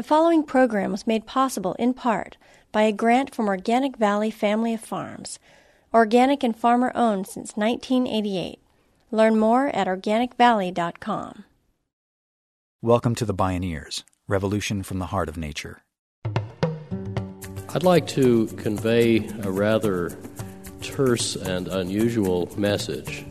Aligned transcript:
The 0.00 0.06
following 0.06 0.44
program 0.44 0.92
was 0.92 1.06
made 1.06 1.26
possible 1.26 1.74
in 1.74 1.92
part 1.92 2.38
by 2.72 2.84
a 2.84 2.90
grant 2.90 3.34
from 3.34 3.48
Organic 3.48 3.98
Valley 3.98 4.30
Family 4.30 4.72
of 4.72 4.80
Farms, 4.80 5.38
organic 5.92 6.42
and 6.42 6.56
farmer 6.56 6.90
owned 6.94 7.26
since 7.26 7.54
1988. 7.54 8.58
Learn 9.10 9.38
more 9.38 9.66
at 9.66 9.86
organicvalley.com. 9.86 11.44
Welcome 12.80 13.14
to 13.16 13.26
the 13.26 13.34
Bioneers, 13.34 14.04
Revolution 14.26 14.82
from 14.82 15.00
the 15.00 15.04
Heart 15.04 15.28
of 15.28 15.36
Nature. 15.36 15.82
I'd 17.74 17.82
like 17.82 18.06
to 18.06 18.46
convey 18.56 19.28
a 19.42 19.50
rather 19.50 20.16
terse 20.80 21.36
and 21.36 21.68
unusual 21.68 22.48
message 22.56 23.26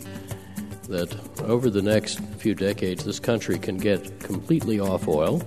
that 0.87 1.17
over 1.41 1.71
the 1.71 1.81
next 1.81 2.19
few 2.37 2.53
decades, 2.53 3.05
this 3.05 3.19
country 3.19 3.57
can 3.57 3.77
get 3.77 4.19
completely 4.19 4.79
off 4.79 5.07
oil. 5.07 5.41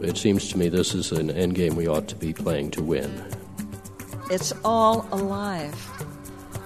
It 0.00 0.18
seems 0.18 0.48
to 0.50 0.58
me 0.58 0.68
this 0.68 0.94
is 0.94 1.10
an 1.12 1.28
endgame 1.28 1.74
we 1.74 1.88
ought 1.88 2.06
to 2.08 2.16
be 2.16 2.32
playing 2.32 2.70
to 2.72 2.82
win. 2.82 3.24
It's 4.30 4.52
all 4.64 5.08
alive. 5.10 5.74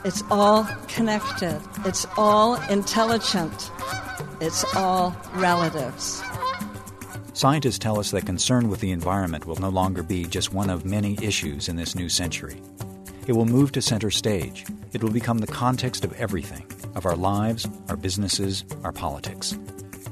It's 0.05 0.23
all 0.31 0.67
connected. 0.89 1.61
It's 1.85 2.07
all 2.17 2.57
intelligent. 2.71 3.71
It's 4.41 4.65
all 4.75 5.15
relatives. 5.35 6.23
Scientists 7.35 7.79
tell 7.79 8.01
us 8.01 8.11
that 8.11 8.27
concern 8.27 8.69
with 8.69 8.81
the 8.81 8.91
environment 8.91 9.47
will 9.47 9.57
no 9.57 9.69
longer 9.69 10.03
be 10.03 10.25
just 10.25 10.53
one 10.53 10.69
of 10.69 10.85
many 10.85 11.17
issues 11.23 11.69
in 11.69 11.77
this 11.77 11.95
new 11.95 12.09
century. 12.09 12.61
It 13.27 13.33
will 13.35 13.47
move 13.47 13.71
to 13.73 13.83
center 13.83 14.11
stage. 14.11 14.67
It 14.93 15.03
will 15.03 15.13
become 15.13 15.39
the 15.39 15.47
context 15.47 16.05
of 16.05 16.13
everything 16.15 16.67
of 16.97 17.07
our 17.07 17.17
lives, 17.17 17.69
our 17.89 17.97
businesses, 17.97 18.65
our 18.83 18.93
politics. 18.93 19.57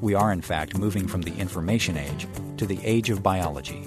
We 0.00 0.14
are, 0.14 0.32
in 0.32 0.42
fact, 0.42 0.78
moving 0.78 1.08
from 1.08 1.22
the 1.22 1.34
information 1.36 1.96
age 1.96 2.27
to 2.58 2.66
the 2.66 2.80
age 2.84 3.08
of 3.08 3.22
biology. 3.22 3.86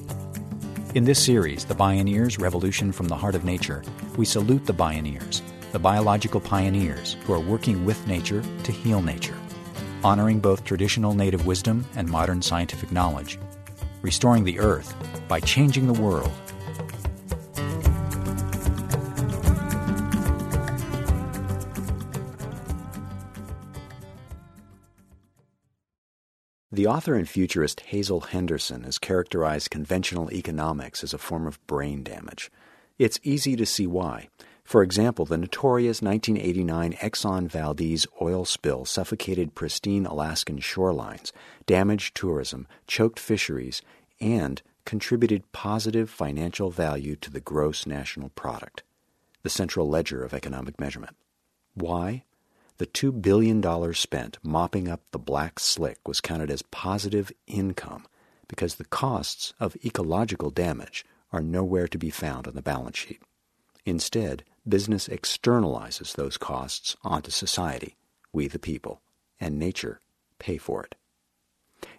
In 0.95 1.03
this 1.03 1.23
series, 1.23 1.65
The 1.65 1.75
Bioneers 1.75 2.39
Revolution 2.39 2.91
from 2.91 3.07
the 3.07 3.15
Heart 3.15 3.35
of 3.35 3.45
Nature, 3.45 3.83
we 4.17 4.25
salute 4.25 4.65
the 4.65 4.73
Bioneers, 4.73 5.41
the 5.71 5.79
biological 5.79 6.39
pioneers 6.39 7.15
who 7.25 7.33
are 7.33 7.39
working 7.39 7.85
with 7.85 8.07
nature 8.07 8.43
to 8.63 8.71
heal 8.71 9.01
nature, 9.01 9.37
honoring 10.03 10.39
both 10.39 10.63
traditional 10.63 11.13
native 11.13 11.45
wisdom 11.45 11.85
and 11.95 12.09
modern 12.09 12.41
scientific 12.41 12.91
knowledge, 12.91 13.37
restoring 14.01 14.43
the 14.43 14.59
earth 14.59 14.95
by 15.27 15.39
changing 15.39 15.87
the 15.87 16.01
world 16.01 16.31
The 26.81 26.87
author 26.87 27.13
and 27.13 27.29
futurist 27.29 27.81
Hazel 27.81 28.21
Henderson 28.21 28.85
has 28.85 28.97
characterized 28.97 29.69
conventional 29.69 30.31
economics 30.33 31.03
as 31.03 31.13
a 31.13 31.19
form 31.19 31.45
of 31.45 31.63
brain 31.67 32.01
damage. 32.01 32.51
It's 32.97 33.19
easy 33.21 33.55
to 33.57 33.67
see 33.67 33.85
why. 33.85 34.29
For 34.63 34.81
example, 34.81 35.25
the 35.25 35.37
notorious 35.37 36.01
1989 36.01 36.93
Exxon 36.93 37.47
Valdez 37.47 38.07
oil 38.19 38.45
spill 38.45 38.85
suffocated 38.85 39.53
pristine 39.53 40.07
Alaskan 40.07 40.57
shorelines, 40.57 41.31
damaged 41.67 42.15
tourism, 42.15 42.65
choked 42.87 43.19
fisheries, 43.19 43.83
and 44.19 44.63
contributed 44.83 45.51
positive 45.51 46.09
financial 46.09 46.71
value 46.71 47.15
to 47.17 47.29
the 47.29 47.39
gross 47.39 47.85
national 47.85 48.29
product, 48.29 48.81
the 49.43 49.51
central 49.51 49.87
ledger 49.87 50.23
of 50.23 50.33
economic 50.33 50.79
measurement. 50.79 51.15
Why? 51.75 52.23
The 52.81 52.87
$2 52.87 53.21
billion 53.21 53.93
spent 53.93 54.39
mopping 54.41 54.87
up 54.87 55.01
the 55.11 55.19
black 55.19 55.59
slick 55.59 55.99
was 56.07 56.19
counted 56.19 56.49
as 56.49 56.63
positive 56.63 57.31
income 57.45 58.07
because 58.47 58.73
the 58.73 58.85
costs 58.85 59.53
of 59.59 59.77
ecological 59.85 60.49
damage 60.49 61.05
are 61.31 61.43
nowhere 61.43 61.87
to 61.87 61.99
be 61.99 62.09
found 62.09 62.47
on 62.47 62.55
the 62.55 62.63
balance 62.63 62.97
sheet. 62.97 63.21
Instead, 63.85 64.43
business 64.67 65.07
externalizes 65.07 66.15
those 66.15 66.37
costs 66.37 66.97
onto 67.03 67.29
society, 67.29 67.97
we 68.33 68.47
the 68.47 68.57
people, 68.57 69.03
and 69.39 69.59
nature 69.59 69.99
pay 70.39 70.57
for 70.57 70.83
it. 70.83 70.95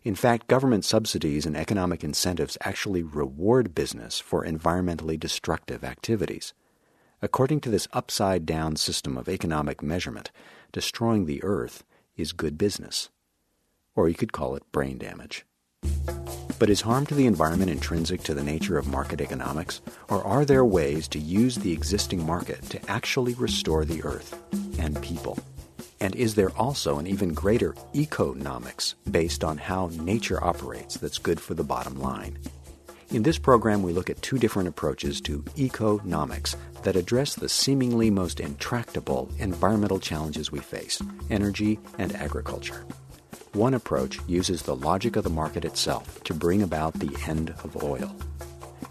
In 0.03 0.17
fact, 0.17 0.49
government 0.49 0.85
subsidies 0.85 1.47
and 1.47 1.57
economic 1.57 2.03
incentives 2.03 2.59
actually 2.63 3.05
reward 3.05 3.73
business 3.73 4.19
for 4.19 4.45
environmentally 4.45 5.17
destructive 5.17 5.85
activities. 5.85 6.53
According 7.25 7.61
to 7.61 7.71
this 7.71 7.87
upside 7.93 8.45
down 8.45 8.75
system 8.75 9.17
of 9.17 9.29
economic 9.29 9.81
measurement, 9.81 10.33
destroying 10.73 11.27
the 11.27 11.43
earth 11.45 11.85
is 12.17 12.33
good 12.33 12.59
business. 12.59 13.11
Or 13.95 14.09
you 14.09 14.15
could 14.15 14.33
call 14.33 14.57
it 14.57 14.73
brain 14.73 14.99
damage. 14.99 15.45
But 16.59 16.71
is 16.71 16.83
harm 16.83 17.07
to 17.07 17.15
the 17.15 17.27
environment 17.27 17.71
intrinsic 17.71 18.23
to 18.23 18.35
the 18.35 18.43
nature 18.43 18.79
of 18.79 18.87
market 18.87 19.21
economics? 19.21 19.81
Or 20.09 20.25
are 20.25 20.45
there 20.45 20.65
ways 20.65 21.09
to 21.09 21.19
use 21.19 21.57
the 21.57 21.73
existing 21.73 22.25
market 22.25 22.63
to 22.71 22.91
actually 22.91 23.35
restore 23.35 23.85
the 23.85 24.03
earth 24.05 24.39
and 24.79 25.01
people? 25.03 25.39
And 26.01 26.15
is 26.17 26.35
there 26.35 26.51
also 26.57 26.99
an 26.99 27.07
even 27.07 27.35
greater 27.35 27.75
economics 27.95 28.95
based 29.11 29.45
on 29.45 29.59
how 29.59 29.91
nature 29.93 30.43
operates 30.43 30.97
that's 30.97 31.19
good 31.19 31.41
for 31.41 31.55
the 31.55 31.65
bottom 31.65 32.01
line? 32.01 32.39
In 33.13 33.23
this 33.23 33.37
program, 33.37 33.83
we 33.83 33.93
look 33.93 34.09
at 34.09 34.23
two 34.23 34.39
different 34.39 34.71
approaches 34.71 35.21
to 35.23 35.45
economics 35.59 36.57
that 36.83 36.97
address 36.97 37.35
the 37.35 37.49
seemingly 37.49 38.09
most 38.09 38.41
intractable 38.41 39.29
environmental 39.39 40.01
challenges 40.01 40.51
we 40.51 40.61
face 40.61 40.99
energy 41.29 41.79
and 41.99 42.17
agriculture. 42.17 42.87
One 43.53 43.75
approach 43.75 44.19
uses 44.27 44.63
the 44.63 44.75
logic 44.75 45.17
of 45.17 45.25
the 45.25 45.31
market 45.31 45.67
itself 45.67 46.25
to 46.25 46.33
bring 46.33 46.63
about 46.63 46.95
the 46.95 47.15
end 47.27 47.51
of 47.63 47.83
oil. 47.85 48.17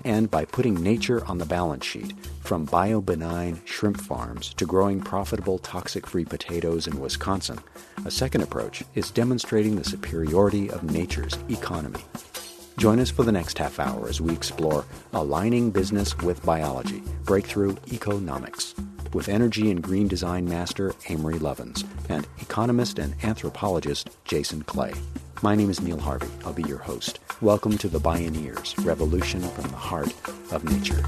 And 0.06 0.30
by 0.30 0.46
putting 0.46 0.76
nature 0.76 1.26
on 1.26 1.40
the 1.40 1.46
balance 1.46 1.86
sheet, 1.86 2.14
from 2.42 2.66
bio-benign 2.66 3.59
shrimp 3.66 4.00
farms 4.00 4.53
to 4.53 4.68
growing 4.68 5.02
profitable 5.02 5.58
toxic-free 5.58 6.26
potatoes 6.26 6.86
in 6.86 7.00
Wisconsin, 7.00 7.58
a 8.06 8.12
second 8.12 8.42
approach 8.42 8.84
is 8.94 9.09
demonstrating 9.09 9.78
the 9.78 9.84
superiority 9.84 10.70
of 10.70 10.84
nature's 10.84 11.40
economy 11.50 12.03
Join 12.81 13.00
us 13.00 13.12
for 13.12 13.22
the 13.22 13.31
next 13.31 13.59
half 13.59 13.78
hour 13.78 14.09
as 14.09 14.19
we 14.22 14.34
explore 14.34 14.86
aligning 15.14 15.69
business 15.69 16.18
with 16.18 16.44
biology, 16.44 17.03
breakthrough 17.25 17.75
economics, 17.94 18.74
with 19.14 19.30
energy 19.30 19.69
and 19.69 19.84
green 19.84 20.08
design 20.08 20.46
master 20.46 20.96
Amory 21.08 21.36
Lovins 21.36 21.88
and 22.09 22.28
economist 22.40 22.97
and 22.97 23.14
anthropologist 23.24 24.09
Jason 24.25 24.64
Clay. 24.64 24.94
My 25.44 25.53
name 25.53 25.70
is 25.70 25.80
Neil 25.80 26.00
Harvey. 26.00 26.31
I'll 26.44 26.53
be 26.53 26.64
your 26.64 26.80
host. 26.80 27.20
Welcome 27.40 27.78
to 27.78 27.88
the 27.88 28.00
Bioneers 28.00 28.84
Revolution 28.84 29.41
from 29.41 29.66
the 29.66 29.78
Heart 29.78 30.16
of 30.52 30.64
Nature. 30.64 31.06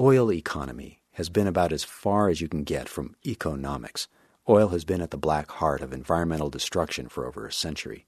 Oil 0.00 0.32
economy 0.32 1.02
has 1.12 1.28
been 1.28 1.46
about 1.46 1.72
as 1.72 1.84
far 1.84 2.30
as 2.30 2.40
you 2.40 2.48
can 2.48 2.64
get 2.64 2.88
from 2.88 3.14
economics. 3.26 4.08
Oil 4.48 4.68
has 4.68 4.86
been 4.86 5.02
at 5.02 5.10
the 5.10 5.18
black 5.18 5.50
heart 5.50 5.82
of 5.82 5.92
environmental 5.92 6.48
destruction 6.48 7.06
for 7.06 7.26
over 7.26 7.46
a 7.46 7.52
century. 7.52 8.06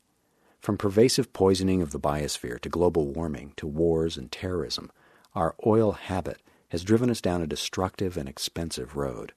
From 0.58 0.78
pervasive 0.78 1.34
poisoning 1.34 1.82
of 1.82 1.90
the 1.90 2.00
biosphere 2.00 2.58
to 2.60 2.68
global 2.70 3.08
warming 3.08 3.52
to 3.56 3.66
wars 3.66 4.16
and 4.16 4.32
terrorism, 4.32 4.90
our 5.34 5.54
oil 5.66 5.92
habit 5.92 6.40
has 6.70 6.82
driven 6.82 7.10
us 7.10 7.20
down 7.20 7.42
a 7.42 7.46
destructive 7.46 8.16
and 8.16 8.26
expensive 8.26 8.96
road. 8.96 9.34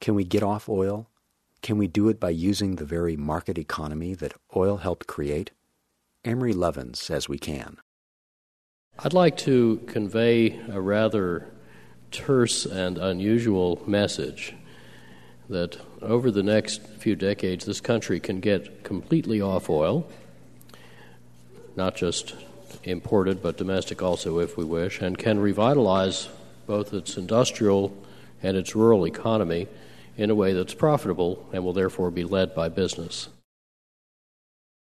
Can 0.00 0.14
we 0.14 0.24
get 0.24 0.42
off 0.42 0.70
oil? 0.70 1.10
Can 1.60 1.76
we 1.76 1.88
do 1.88 2.08
it 2.08 2.18
by 2.18 2.30
using 2.30 2.76
the 2.76 2.86
very 2.86 3.16
market 3.16 3.58
economy 3.58 4.14
that 4.14 4.34
oil 4.54 4.78
helped 4.78 5.06
create? 5.06 5.50
Amory 6.24 6.54
Lovins 6.54 6.96
says 6.96 7.28
we 7.28 7.38
can. 7.38 7.76
I'd 8.98 9.12
like 9.12 9.36
to 9.38 9.82
convey 9.86 10.58
a 10.70 10.80
rather 10.80 11.52
terse 12.16 12.64
and 12.64 12.96
unusual 12.96 13.82
message 13.86 14.54
that 15.50 15.78
over 16.00 16.30
the 16.30 16.42
next 16.42 16.84
few 16.86 17.14
decades, 17.14 17.66
this 17.66 17.80
country 17.80 18.18
can 18.18 18.40
get 18.40 18.82
completely 18.82 19.40
off 19.40 19.68
oil, 19.68 20.08
not 21.76 21.94
just 21.94 22.34
imported, 22.84 23.42
but 23.42 23.58
domestic 23.58 24.02
also, 24.02 24.38
if 24.38 24.56
we 24.56 24.64
wish, 24.64 25.00
and 25.00 25.18
can 25.18 25.38
revitalize 25.38 26.28
both 26.66 26.92
its 26.92 27.16
industrial 27.16 27.94
and 28.42 28.56
its 28.56 28.74
rural 28.74 29.06
economy 29.06 29.68
in 30.16 30.30
a 30.30 30.34
way 30.34 30.52
that's 30.54 30.74
profitable 30.74 31.46
and 31.52 31.62
will 31.62 31.74
therefore 31.74 32.10
be 32.10 32.24
led 32.24 32.54
by 32.54 32.68
business. 32.68 33.28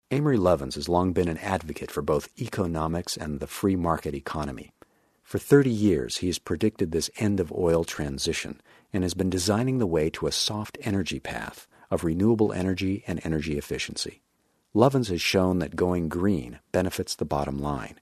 Amory 0.09 0.37
Lovins 0.37 0.75
has 0.75 0.87
long 0.87 1.11
been 1.11 1.27
an 1.27 1.37
advocate 1.39 1.91
for 1.91 2.01
both 2.01 2.29
economics 2.41 3.17
and 3.17 3.41
the 3.41 3.47
free 3.47 3.75
market 3.75 4.13
economy. 4.13 4.71
For 5.27 5.39
30 5.39 5.69
years, 5.69 6.17
he 6.19 6.27
has 6.27 6.39
predicted 6.39 6.93
this 6.93 7.11
end 7.17 7.41
of 7.41 7.51
oil 7.51 7.83
transition 7.83 8.61
and 8.93 9.03
has 9.03 9.13
been 9.13 9.29
designing 9.29 9.77
the 9.77 9.85
way 9.85 10.09
to 10.11 10.25
a 10.25 10.31
soft 10.31 10.77
energy 10.83 11.19
path 11.19 11.67
of 11.91 12.05
renewable 12.05 12.53
energy 12.53 13.03
and 13.07 13.19
energy 13.25 13.57
efficiency. 13.57 14.21
Lovins 14.73 15.09
has 15.09 15.21
shown 15.21 15.59
that 15.59 15.75
going 15.75 16.07
green 16.07 16.59
benefits 16.71 17.13
the 17.13 17.25
bottom 17.25 17.59
line. 17.59 17.99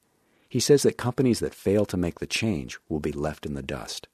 He 0.48 0.60
says 0.60 0.84
that 0.84 1.00
companies 1.00 1.40
that 1.40 1.56
fail 1.56 1.84
to 1.86 1.98
make 1.98 2.20
the 2.20 2.28
change 2.28 2.78
will 2.90 3.00
be 3.00 3.12
left 3.12 3.48
in 3.48 3.56
the 3.56 3.64
dust. 3.64 4.08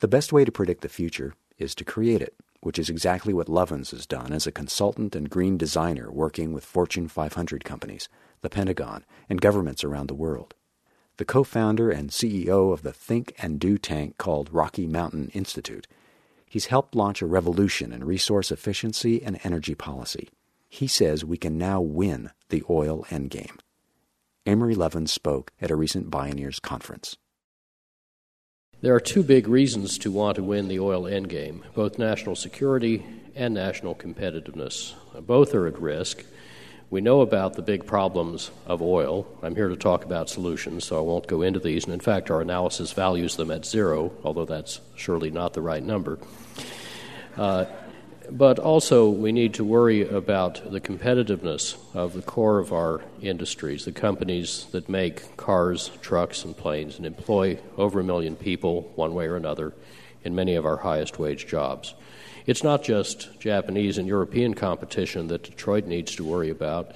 The 0.00 0.06
best 0.06 0.30
way 0.30 0.44
to 0.44 0.52
predict 0.52 0.82
the 0.82 0.90
future 0.90 1.32
is 1.56 1.74
to 1.76 1.86
create 1.86 2.20
it, 2.20 2.34
which 2.60 2.78
is 2.78 2.90
exactly 2.90 3.32
what 3.32 3.46
Lovins 3.46 3.92
has 3.92 4.04
done 4.04 4.34
as 4.34 4.46
a 4.46 4.52
consultant 4.52 5.16
and 5.16 5.30
green 5.30 5.56
designer 5.56 6.12
working 6.12 6.52
with 6.52 6.66
Fortune 6.66 7.08
500 7.08 7.64
companies, 7.64 8.10
the 8.42 8.50
Pentagon, 8.50 9.06
and 9.26 9.40
governments 9.40 9.82
around 9.82 10.08
the 10.08 10.14
world. 10.14 10.54
The 11.18 11.24
co 11.24 11.44
founder 11.44 11.90
and 11.90 12.10
CEO 12.10 12.72
of 12.72 12.82
the 12.82 12.92
think 12.92 13.34
and 13.38 13.58
do 13.58 13.78
tank 13.78 14.18
called 14.18 14.52
Rocky 14.52 14.86
Mountain 14.86 15.30
Institute, 15.32 15.86
he's 16.46 16.66
helped 16.66 16.94
launch 16.94 17.22
a 17.22 17.26
revolution 17.26 17.92
in 17.92 18.04
resource 18.04 18.52
efficiency 18.52 19.22
and 19.22 19.40
energy 19.42 19.74
policy. 19.74 20.28
He 20.68 20.86
says 20.86 21.24
we 21.24 21.38
can 21.38 21.56
now 21.56 21.80
win 21.80 22.32
the 22.50 22.62
oil 22.68 23.06
endgame. 23.08 23.58
Amory 24.44 24.76
Lovins 24.76 25.08
spoke 25.08 25.52
at 25.60 25.70
a 25.70 25.76
recent 25.76 26.10
Bioneers 26.10 26.60
conference. 26.60 27.16
There 28.82 28.94
are 28.94 29.00
two 29.00 29.22
big 29.22 29.48
reasons 29.48 29.96
to 29.98 30.12
want 30.12 30.36
to 30.36 30.42
win 30.42 30.68
the 30.68 30.80
oil 30.80 31.04
endgame 31.04 31.62
both 31.74 31.98
national 31.98 32.36
security 32.36 33.04
and 33.34 33.54
national 33.54 33.94
competitiveness. 33.94 34.92
Both 35.26 35.54
are 35.54 35.66
at 35.66 35.80
risk. 35.80 36.24
We 36.88 37.00
know 37.00 37.20
about 37.20 37.54
the 37.54 37.62
big 37.62 37.84
problems 37.84 38.52
of 38.64 38.80
oil. 38.80 39.26
I'm 39.42 39.56
here 39.56 39.68
to 39.68 39.76
talk 39.76 40.04
about 40.04 40.30
solutions, 40.30 40.84
so 40.84 40.96
I 40.96 41.00
won't 41.00 41.26
go 41.26 41.42
into 41.42 41.58
these. 41.58 41.84
And 41.84 41.92
in 41.92 41.98
fact, 41.98 42.30
our 42.30 42.40
analysis 42.40 42.92
values 42.92 43.34
them 43.34 43.50
at 43.50 43.66
zero, 43.66 44.12
although 44.22 44.44
that's 44.44 44.80
surely 44.94 45.32
not 45.32 45.52
the 45.52 45.62
right 45.62 45.82
number. 45.82 46.18
Uh, 47.36 47.64
but 48.30 48.60
also, 48.60 49.08
we 49.08 49.32
need 49.32 49.54
to 49.54 49.64
worry 49.64 50.08
about 50.08 50.70
the 50.70 50.80
competitiveness 50.80 51.76
of 51.94 52.12
the 52.12 52.22
core 52.22 52.58
of 52.58 52.72
our 52.72 53.00
industries, 53.20 53.84
the 53.84 53.92
companies 53.92 54.66
that 54.70 54.88
make 54.88 55.36
cars, 55.36 55.90
trucks, 56.02 56.44
and 56.44 56.56
planes 56.56 56.98
and 56.98 57.06
employ 57.06 57.58
over 57.76 58.00
a 58.00 58.04
million 58.04 58.36
people, 58.36 58.82
one 58.94 59.14
way 59.14 59.26
or 59.26 59.36
another, 59.36 59.74
in 60.24 60.34
many 60.34 60.54
of 60.54 60.64
our 60.64 60.78
highest 60.78 61.18
wage 61.18 61.46
jobs. 61.46 61.94
It's 62.46 62.62
not 62.62 62.82
just 62.84 63.38
Japanese 63.40 63.98
and 63.98 64.06
European 64.06 64.54
competition 64.54 65.28
that 65.28 65.42
Detroit 65.42 65.86
needs 65.86 66.14
to 66.16 66.24
worry 66.24 66.50
about. 66.50 66.92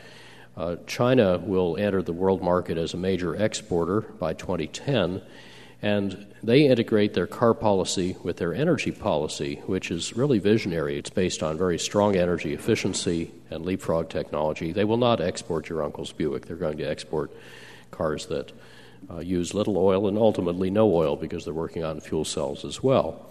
Uh, 0.57 0.77
China 0.87 1.39
will 1.39 1.77
enter 1.77 2.03
the 2.03 2.13
world 2.13 2.43
market 2.43 2.79
as 2.79 2.95
a 2.95 2.97
major 2.97 3.35
exporter 3.35 4.01
by 4.01 4.33
2010 4.35 5.23
and 5.83 6.27
they 6.43 6.67
integrate 6.67 7.15
their 7.15 7.27
car 7.27 7.55
policy 7.55 8.17
with 8.23 8.37
their 8.37 8.55
energy 8.55 8.93
policy, 8.93 9.63
which 9.67 9.91
is 9.91 10.15
really 10.15 10.39
visionary. 10.39 10.99
It's 10.99 11.11
based 11.11 11.43
on 11.43 11.57
very 11.57 11.79
strong 11.79 12.17
energy 12.17 12.53
efficiency 12.53 13.33
and 13.51 13.65
leapfrog 13.65 14.11
technology. 14.11 14.73
They 14.73 14.85
will 14.85 14.99
not 14.99 15.21
export 15.21 15.69
your 15.69 15.83
uncle's 15.83 16.13
Buick. 16.13 16.47
They're 16.47 16.57
going 16.57 16.77
to 16.79 16.85
export 16.85 17.31
cars 17.91 18.27
that 18.27 18.53
uh, 19.11 19.21
use 19.21 19.55
little 19.55 19.79
oil 19.79 20.07
and 20.07 20.19
ultimately 20.19 20.71
no 20.71 20.95
oil 20.95 21.17
because 21.17 21.45
they're 21.47 21.55
working 21.55 21.83
on 21.83 22.01
fuel 22.01 22.27
cells 22.27 22.65
as 22.65 22.83
well. 22.83 23.27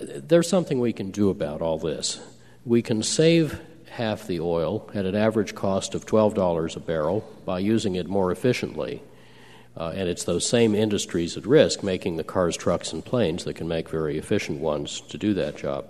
There's 0.00 0.48
something 0.48 0.80
we 0.80 0.92
can 0.92 1.10
do 1.10 1.30
about 1.30 1.62
all 1.62 1.78
this. 1.78 2.20
We 2.64 2.82
can 2.82 3.02
save 3.02 3.60
half 3.90 4.26
the 4.26 4.40
oil 4.40 4.90
at 4.94 5.06
an 5.06 5.14
average 5.14 5.54
cost 5.54 5.94
of 5.94 6.06
$12 6.06 6.76
a 6.76 6.80
barrel 6.80 7.20
by 7.44 7.60
using 7.60 7.94
it 7.94 8.08
more 8.08 8.32
efficiently 8.32 9.02
uh, 9.76 9.92
and 9.94 10.08
it's 10.08 10.24
those 10.24 10.48
same 10.48 10.74
industries 10.74 11.36
at 11.36 11.46
risk, 11.46 11.82
making 11.82 12.16
the 12.16 12.24
cars, 12.24 12.56
trucks, 12.56 12.92
and 12.92 13.04
planes, 13.04 13.44
that 13.44 13.54
can 13.54 13.66
make 13.66 13.88
very 13.88 14.18
efficient 14.18 14.60
ones 14.60 15.00
to 15.00 15.18
do 15.18 15.34
that 15.34 15.56
job. 15.56 15.86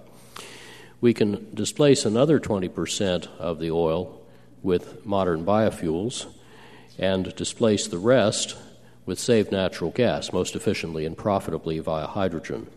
We 1.00 1.12
can 1.12 1.54
displace 1.54 2.04
another 2.06 2.40
20% 2.40 3.28
of 3.38 3.58
the 3.58 3.70
oil 3.70 4.22
with 4.62 5.04
modern 5.04 5.44
biofuels 5.44 6.26
and 6.98 7.34
displace 7.34 7.86
the 7.86 7.98
rest 7.98 8.56
with 9.04 9.18
saved 9.18 9.52
natural 9.52 9.90
gas, 9.90 10.32
most 10.32 10.56
efficiently 10.56 11.04
and 11.04 11.16
profitably 11.16 11.78
via 11.78 12.06
hydrogen. 12.06 12.68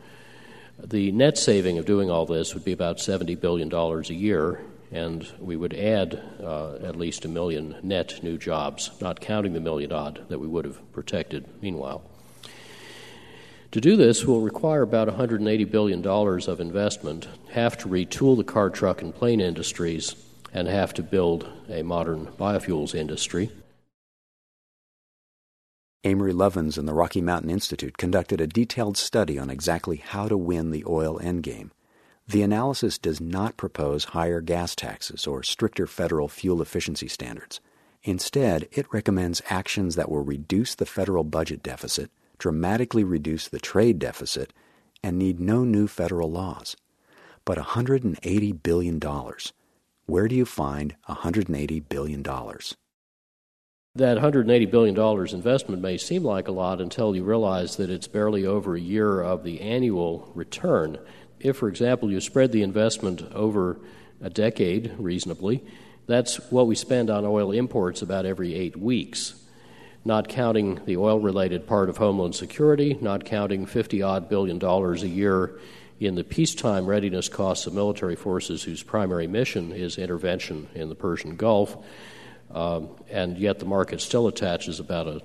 The 0.80 1.12
net 1.12 1.40
saving 1.40 1.80
of 1.80 1.86
doing 1.86 2.12
all 2.12 2.28
this 2.28 2.54
would 2.54 2.64
be 2.64 2.72
about 2.72 2.98
$70 2.98 3.40
billion 3.40 3.74
a 3.74 4.02
year, 4.14 4.62
and 4.92 5.28
we 5.40 5.56
would 5.56 5.74
add 5.74 6.22
uh, 6.40 6.76
at 6.76 6.96
least 6.96 7.26
a 7.26 7.28
million 7.28 7.78
net 7.82 8.20
new 8.22 8.38
jobs, 8.38 8.92
not 9.02 9.20
counting 9.20 9.54
the 9.54 9.60
million 9.60 9.92
odd 9.92 10.22
that 10.30 10.40
we 10.40 10.48
would 10.48 10.66
have 10.66 10.92
protected 10.94 11.46
meanwhile. 11.64 12.04
To 13.72 13.82
do 13.82 13.98
this 13.98 14.24
will 14.24 14.42
require 14.42 14.84
about 14.84 15.08
$180 15.08 15.70
billion 15.70 16.06
of 16.06 16.60
investment, 16.60 17.28
have 17.52 17.78
to 17.80 17.90
retool 17.90 18.38
the 18.38 18.44
car, 18.44 18.70
truck, 18.70 19.02
and 19.02 19.14
plane 19.14 19.42
industries, 19.42 20.16
and 20.54 20.68
have 20.68 20.94
to 20.94 21.04
build 21.04 21.52
a 21.70 21.82
modern 21.82 22.28
biofuels 22.28 22.94
industry. 22.94 23.50
Amory 26.04 26.32
Lovins 26.32 26.78
and 26.78 26.88
the 26.88 26.94
Rocky 26.94 27.22
Mountain 27.22 27.50
Institute 27.50 27.98
conducted 27.98 28.40
a 28.40 28.48
detailed 28.48 28.98
study 28.98 29.40
on 29.40 29.50
exactly 29.50 29.98
how 29.98 30.28
to 30.28 30.38
win 30.38 30.70
the 30.70 30.86
oil 30.88 31.20
endgame. 31.20 31.72
The 32.28 32.44
analysis 32.44 32.98
does 32.98 33.20
not 33.20 33.58
propose 33.58 34.06
higher 34.06 34.40
gas 34.40 34.76
taxes 34.76 35.26
or 35.26 35.42
stricter 35.42 35.88
federal 35.88 36.28
fuel 36.28 36.62
efficiency 36.62 37.08
standards. 37.08 37.60
Instead, 38.04 38.68
it 38.72 38.94
recommends 38.94 39.42
actions 39.50 39.96
that 39.96 40.10
will 40.10 40.24
reduce 40.24 40.76
the 40.76 40.86
federal 40.86 41.24
budget 41.24 41.64
deficit, 41.64 42.12
dramatically 42.38 43.04
reduce 43.04 43.48
the 43.48 43.60
trade 43.60 43.98
deficit, 43.98 44.54
and 45.02 45.18
need 45.18 45.40
no 45.40 45.64
new 45.64 45.88
federal 45.88 46.30
laws. 46.30 46.78
But 47.44 47.58
$180 47.58 48.62
billion. 48.62 49.00
Where 50.06 50.28
do 50.28 50.36
you 50.36 50.46
find 50.46 50.96
$180 51.10 51.90
billion? 51.90 52.24
That 53.98 54.18
$180 54.18 54.70
billion 54.70 55.36
investment 55.36 55.82
may 55.82 55.98
seem 55.98 56.24
like 56.24 56.48
a 56.48 56.52
lot 56.52 56.82
until 56.82 57.16
you 57.16 57.24
realize 57.24 57.78
that 57.78 57.90
it's 57.90 58.08
barely 58.08 58.46
over 58.46 58.76
a 58.76 58.80
year 58.80 59.22
of 59.22 59.44
the 59.44 59.60
annual 59.62 60.32
return 60.36 61.00
if, 61.40 61.58
for 61.58 61.68
example, 61.68 62.12
you 62.12 62.20
spread 62.20 62.52
the 62.52 62.64
investment 62.64 63.22
over 63.34 63.80
a 64.22 64.30
decade 64.30 64.94
reasonably, 64.98 65.64
that's 66.08 66.38
what 66.52 66.68
we 66.68 66.76
spend 66.76 67.10
on 67.10 67.26
oil 67.26 67.52
imports 67.52 68.02
about 68.02 68.26
every 68.26 68.56
eight 68.56 68.78
weeks, 68.78 69.36
not 70.06 70.30
counting 70.30 70.80
the 70.86 70.98
oil 70.98 71.20
related 71.20 71.68
part 71.68 71.90
of 71.90 71.98
Homeland 71.98 72.36
Security, 72.36 72.98
not 73.02 73.26
counting 73.26 73.66
50 73.66 74.02
odd 74.02 74.30
billion 74.30 74.58
dollars 74.58 75.04
a 75.04 75.08
year 75.08 75.60
in 76.00 76.16
the 76.16 76.24
peacetime 76.24 76.86
readiness 76.86 77.28
costs 77.30 77.66
of 77.66 77.74
military 77.74 78.16
forces 78.16 78.64
whose 78.64 78.84
primary 78.84 79.28
mission 79.28 79.72
is 79.72 79.98
intervention 79.98 80.68
in 80.76 80.90
the 80.90 80.96
Persian 80.96 81.36
Gulf. 81.36 81.78
Um, 82.54 82.90
and 83.10 83.38
yet 83.38 83.60
the 83.60 83.66
market 83.66 84.02
still 84.02 84.28
attaches 84.28 84.80
about 84.80 85.08
a 85.08 85.22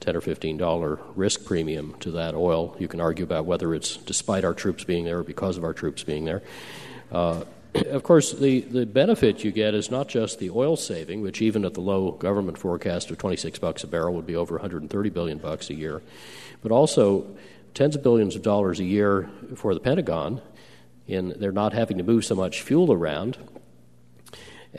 10 0.00 0.16
or 0.16 0.20
15 0.20 0.56
dollar 0.56 0.98
risk 1.14 1.44
premium 1.44 1.94
to 2.00 2.10
that 2.12 2.34
oil. 2.34 2.76
You 2.78 2.88
can 2.88 3.00
argue 3.00 3.24
about 3.24 3.46
whether 3.46 3.74
it's 3.74 3.96
despite 3.96 4.44
our 4.44 4.54
troops 4.54 4.84
being 4.84 5.04
there 5.04 5.18
or 5.18 5.22
because 5.22 5.56
of 5.56 5.64
our 5.64 5.72
troops 5.72 6.02
being 6.02 6.24
there. 6.24 6.42
Uh, 7.10 7.44
of 7.90 8.02
course, 8.02 8.32
the, 8.32 8.60
the 8.60 8.86
benefit 8.86 9.42
you 9.42 9.50
get 9.50 9.74
is 9.74 9.90
not 9.90 10.08
just 10.08 10.38
the 10.38 10.50
oil 10.50 10.76
saving, 10.76 11.22
which 11.22 11.40
even 11.40 11.64
at 11.64 11.74
the 11.74 11.80
low 11.80 12.12
government 12.12 12.58
forecast 12.58 13.10
of 13.10 13.18
26 13.18 13.58
bucks 13.58 13.84
a 13.84 13.86
barrel 13.86 14.14
would 14.14 14.26
be 14.26 14.36
over 14.36 14.54
130 14.54 15.10
billion 15.10 15.38
bucks 15.38 15.70
a 15.70 15.74
year, 15.74 16.02
but 16.62 16.72
also 16.72 17.26
tens 17.74 17.96
of 17.96 18.02
billions 18.02 18.36
of 18.36 18.42
dollars 18.42 18.80
a 18.80 18.84
year 18.84 19.28
for 19.54 19.74
the 19.74 19.80
Pentagon 19.80 20.40
in 21.06 21.34
they're 21.38 21.52
not 21.52 21.72
having 21.72 21.98
to 21.98 22.04
move 22.04 22.24
so 22.24 22.34
much 22.34 22.62
fuel 22.62 22.92
around 22.92 23.38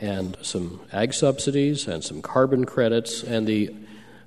and 0.00 0.36
some 0.42 0.80
ag 0.92 1.12
subsidies 1.12 1.86
and 1.86 2.02
some 2.02 2.22
carbon 2.22 2.64
credits 2.64 3.22
and 3.22 3.46
the 3.46 3.74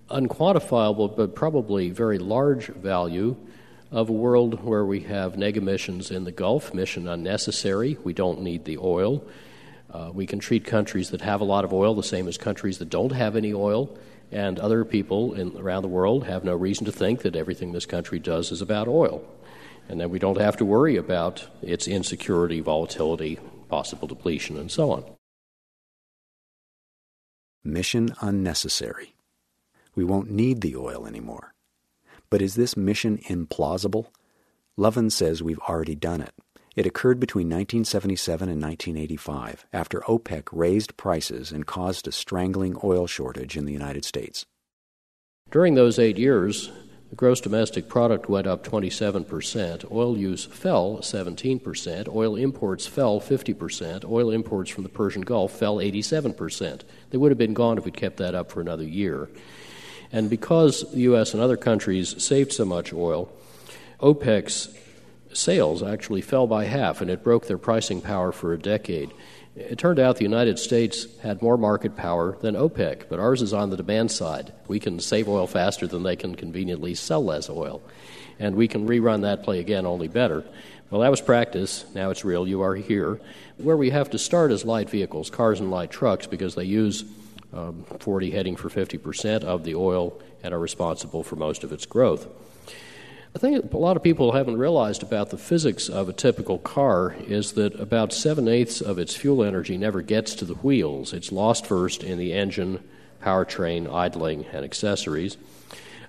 unquantifiable 0.10 1.16
but 1.16 1.36
probably 1.36 1.90
very 1.90 2.18
large 2.18 2.68
value 2.68 3.36
of 3.92 4.10
a 4.10 4.13
world 4.13 4.63
where 4.63 4.86
we 4.86 5.01
have 5.01 5.38
neg 5.38 5.58
emissions 5.58 6.12
in 6.12 6.24
the 6.24 6.32
Gulf, 6.32 6.74
mission 6.74 7.08
unnecessary. 7.08 7.98
We 8.04 8.13
don't 8.13 8.42
need 8.42 8.66
the 8.66 8.78
oil. 8.78 9.25
Uh, 9.92 10.12
we 10.13 10.25
can 10.25 10.40
treat 10.40 10.66
countries 10.66 11.10
that 11.10 11.22
have 11.22 11.42
a 11.42 11.46
lot 11.46 11.66
of 11.66 11.74
oil 11.74 11.94
the 11.94 12.04
same 12.04 12.28
as 12.28 12.38
countries 12.38 12.78
that 12.78 12.90
don't 12.90 13.12
have 13.12 13.36
any 13.36 13.54
oil, 13.54 13.98
and 14.32 14.58
other 14.60 14.86
people 14.86 15.34
in, 15.34 15.58
around 15.58 15.82
the 15.82 15.90
world 15.90 16.25
have 16.25 16.46
no 16.46 16.56
reason 16.56 16.86
to 16.86 16.92
think 16.92 17.24
that 17.24 17.36
everything 17.36 17.74
this 17.74 17.86
country 17.86 18.18
does 18.18 18.51
is 18.54 18.62
about 18.62 18.88
oil. 18.88 19.22
And 19.90 20.00
then 20.00 20.10
we 20.10 20.20
don't 20.20 20.40
have 20.40 20.56
to 20.58 20.66
worry 20.66 20.96
about 20.96 21.46
its 21.62 21.86
insecurity, 21.86 22.62
volatility, 22.62 23.40
possible 23.68 24.08
depletion, 24.08 24.58
and 24.58 24.72
so 24.72 24.92
on. 24.92 25.04
Mission 27.63 28.15
unnecessary 28.22 29.15
we 29.96 30.03
won't 30.03 30.30
need 30.30 30.62
the 30.62 30.75
oil 30.75 31.06
anymore. 31.06 31.53
But 32.30 32.41
is 32.41 32.56
this 32.56 32.77
mission 32.77 33.18
implausible? 33.30 34.08
Lovins 34.77 35.12
says 35.12 35.44
we've 35.44 35.60
already 35.60 35.96
done 35.96 36.22
it. 36.22 36.34
It 36.75 36.86
occurred 36.86 37.20
between 37.20 37.48
1977 37.48 38.48
and 38.48 38.62
1985 38.62 39.65
after 39.74 40.00
OPEC 40.01 40.48
raised 40.53 40.96
prices 40.96 41.51
and 41.51 41.65
caused 41.65 42.08
a 42.08 42.13
strangling 42.13 42.77
oil 42.84 43.08
shortage 43.08 43.58
in 43.58 43.65
the 43.65 43.74
United 43.74 44.06
States. 44.06 44.46
During 45.51 45.75
those 45.75 46.00
eight 46.00 46.18
years, 46.18 46.72
the 47.12 47.18
gross 47.18 47.41
domestic 47.41 47.89
product 47.89 48.30
went 48.30 48.48
up 48.48 48.63
27%, 48.63 49.91
oil 49.91 50.18
use 50.18 50.46
fell 50.46 51.00
17%, 51.00 52.08
oil 52.08 52.38
imports 52.38 52.88
fell 52.88 53.20
50%, 53.20 54.06
oil 54.06 54.32
imports 54.32 54.72
from 54.72 54.84
the 54.84 54.89
Persian 54.89 55.22
Gulf 55.22 55.51
fell 55.51 55.75
87%. 55.75 56.84
They 57.10 57.18
would 57.18 57.30
have 57.30 57.38
been 57.38 57.53
gone 57.53 57.77
if 57.77 57.84
we'd 57.84 57.98
kept 57.98 58.15
that 58.18 58.34
up 58.34 58.50
for 58.50 58.62
another 58.62 58.86
year. 58.86 59.27
And 60.13 60.30
because 60.30 60.89
the 60.94 61.01
U.S. 61.01 61.34
and 61.34 61.44
other 61.44 61.58
countries 61.58 62.24
saved 62.24 62.53
so 62.53 62.63
much 62.63 62.94
oil, 62.94 63.30
OPEC's 64.00 64.74
sales 65.34 65.84
actually 65.84 66.22
fell 66.22 66.48
by 66.48 66.63
half, 66.63 67.01
and 67.01 67.10
it 67.12 67.25
broke 67.25 67.46
their 67.46 67.58
pricing 67.58 68.00
power 68.00 68.32
for 68.32 68.53
a 68.53 68.58
decade. 68.58 69.12
It 69.55 69.77
turned 69.77 70.00
out 70.00 70.15
the 70.15 70.24
United 70.24 70.60
States 70.60 71.08
had 71.20 71.41
more 71.41 71.58
market 71.58 71.98
power 71.98 72.38
than 72.39 72.55
OPEC, 72.55 73.10
but 73.10 73.20
ours 73.20 73.41
is 73.41 73.51
on 73.51 73.70
the 73.70 73.75
demand 73.75 74.12
side. 74.12 74.53
We 74.67 74.79
can 74.79 75.00
save 75.00 75.27
oil 75.27 75.46
faster 75.46 75.88
than 75.88 76.03
they 76.03 76.15
can 76.15 76.36
conveniently 76.36 76.96
sell 76.96 77.24
less 77.24 77.50
oil. 77.50 77.81
And 78.39 78.55
we 78.55 78.70
can 78.70 78.88
rerun 78.88 79.22
that 79.22 79.43
play 79.43 79.60
again, 79.60 79.86
only 79.86 80.08
better. 80.08 80.46
Well, 80.89 81.01
that 81.01 81.12
was 81.12 81.22
practice. 81.22 81.86
Now 81.93 82.12
it's 82.12 82.24
real. 82.24 82.48
You 82.48 82.62
are 82.62 82.75
here. 82.75 83.20
Where 83.58 83.77
we 83.77 83.89
have 83.89 84.10
to 84.12 84.17
start 84.17 84.51
is 84.51 84.63
light 84.63 84.89
vehicles, 84.89 85.29
cars 85.29 85.60
and 85.60 85.70
light 85.70 85.91
trucks, 85.91 86.27
because 86.27 86.55
they 86.55 86.63
use 86.63 87.03
um, 87.53 87.84
40 88.00 88.31
heading 88.31 88.55
for 88.55 88.70
50% 88.70 89.43
of 89.43 89.65
the 89.65 89.75
oil 89.75 90.20
and 90.43 90.53
are 90.53 90.60
responsible 90.60 91.24
for 91.24 91.36
most 91.36 91.65
of 91.65 91.74
its 91.74 91.86
growth. 91.86 92.27
The 93.34 93.40
thing 93.40 93.56
a 93.56 93.78
lot 93.78 93.96
of 93.96 94.04
people 94.04 94.34
haven't 94.34 94.58
realized 94.58 95.04
about 95.04 95.30
the 95.30 95.38
physics 95.38 95.88
of 95.88 96.10
a 96.10 96.14
typical 96.14 96.58
car 96.58 97.16
is 97.28 97.54
that 97.54 97.80
about 97.80 98.12
seven 98.12 98.50
eighths 98.50 98.82
of 98.82 99.00
its 99.00 99.16
fuel 99.16 99.42
energy 99.42 99.78
never 99.78 100.02
gets 100.02 100.36
to 100.36 100.46
the 100.46 100.56
wheels. 100.56 101.14
It's 101.14 101.32
lost 101.32 101.66
first 101.66 102.04
in 102.04 102.18
the 102.18 102.34
engine, 102.34 102.84
powertrain, 103.24 103.92
idling, 103.92 104.46
and 104.52 104.66
accessories. 104.66 105.38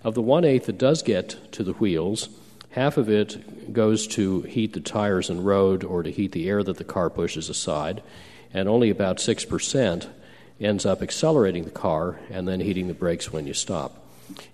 Of 0.03 0.15
the 0.15 0.23
one 0.23 0.45
eighth 0.45 0.67
that 0.67 0.79
does 0.79 1.03
get 1.03 1.53
to 1.53 1.63
the 1.63 1.75
wheels, 1.75 2.29
half 2.71 2.97
of 2.97 3.09
it 3.09 3.73
goes 3.73 4.09
to 4.09 4.41
heat 4.43 4.73
the 4.73 4.81
tires 4.81 5.31
and 5.31 5.47
road 5.47 5.85
or 5.85 6.03
to 6.03 6.11
heat 6.11 6.33
the 6.33 6.49
air 6.49 6.65
that 6.65 6.79
the 6.79 6.85
car 6.85 7.09
pushes 7.09 7.49
aside, 7.49 8.03
and 8.53 8.69
only 8.69 8.91
about 8.91 9.19
6% 9.19 10.09
ends 10.61 10.85
up 10.85 11.01
accelerating 11.01 11.65
the 11.65 11.71
car 11.71 12.19
and 12.31 12.49
then 12.49 12.59
heating 12.59 12.89
the 12.89 12.95
brakes 12.95 13.33
when 13.33 13.47
you 13.47 13.55
stop. 13.55 14.02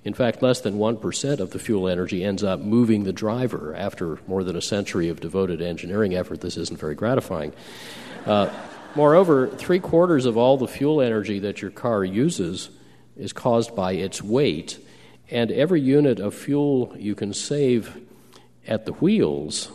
In 0.05 0.15
fact, 0.15 0.43
less 0.43 0.61
than 0.61 0.79
1% 0.79 1.41
of 1.41 1.51
the 1.51 1.59
fuel 1.59 1.89
energy 1.89 2.25
ends 2.25 2.43
up 2.43 2.61
moving 2.61 3.05
the 3.05 3.13
driver. 3.13 3.75
After 3.75 4.19
more 4.27 4.45
than 4.45 4.57
a 4.57 4.63
century 4.63 5.09
of 5.09 5.21
devoted 5.21 5.61
engineering 5.61 6.15
effort, 6.15 6.41
this 6.41 6.57
isn't 6.57 6.79
very 6.79 6.95
gratifying. 6.95 7.53
Uh, 8.27 8.51
moreover, 8.95 9.49
three 9.49 9.81
quarters 9.81 10.27
of 10.27 10.37
all 10.37 10.57
the 10.57 10.69
fuel 10.69 11.01
energy 11.01 11.39
that 11.41 11.63
your 11.63 11.71
car 11.71 12.05
uses 12.05 12.71
is 13.17 13.33
caused 13.33 13.75
by 13.75 13.93
its 13.93 14.23
weight, 14.23 14.79
and 15.31 15.51
every 15.51 15.81
unit 15.81 16.21
of 16.21 16.35
fuel 16.35 16.95
you 16.97 17.15
can 17.15 17.35
save 17.35 18.01
at 18.67 18.87
the 18.87 18.93
wheels 18.95 19.71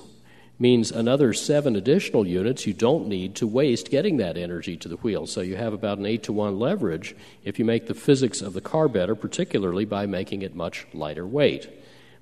means 0.59 0.91
another 0.91 1.33
seven 1.33 1.75
additional 1.75 2.27
units 2.27 2.67
you 2.67 2.73
don't 2.73 3.07
need 3.07 3.35
to 3.35 3.47
waste 3.47 3.89
getting 3.89 4.17
that 4.17 4.37
energy 4.37 4.77
to 4.77 4.87
the 4.87 4.97
wheel. 4.97 5.25
So 5.25 5.41
you 5.41 5.55
have 5.55 5.73
about 5.73 5.97
an 5.97 6.05
8 6.05 6.23
to 6.23 6.33
1 6.33 6.59
leverage 6.59 7.15
if 7.43 7.57
you 7.57 7.65
make 7.65 7.87
the 7.87 7.93
physics 7.93 8.41
of 8.41 8.53
the 8.53 8.61
car 8.61 8.87
better, 8.87 9.15
particularly 9.15 9.85
by 9.85 10.05
making 10.05 10.41
it 10.41 10.55
much 10.55 10.85
lighter 10.93 11.25
weight. 11.25 11.67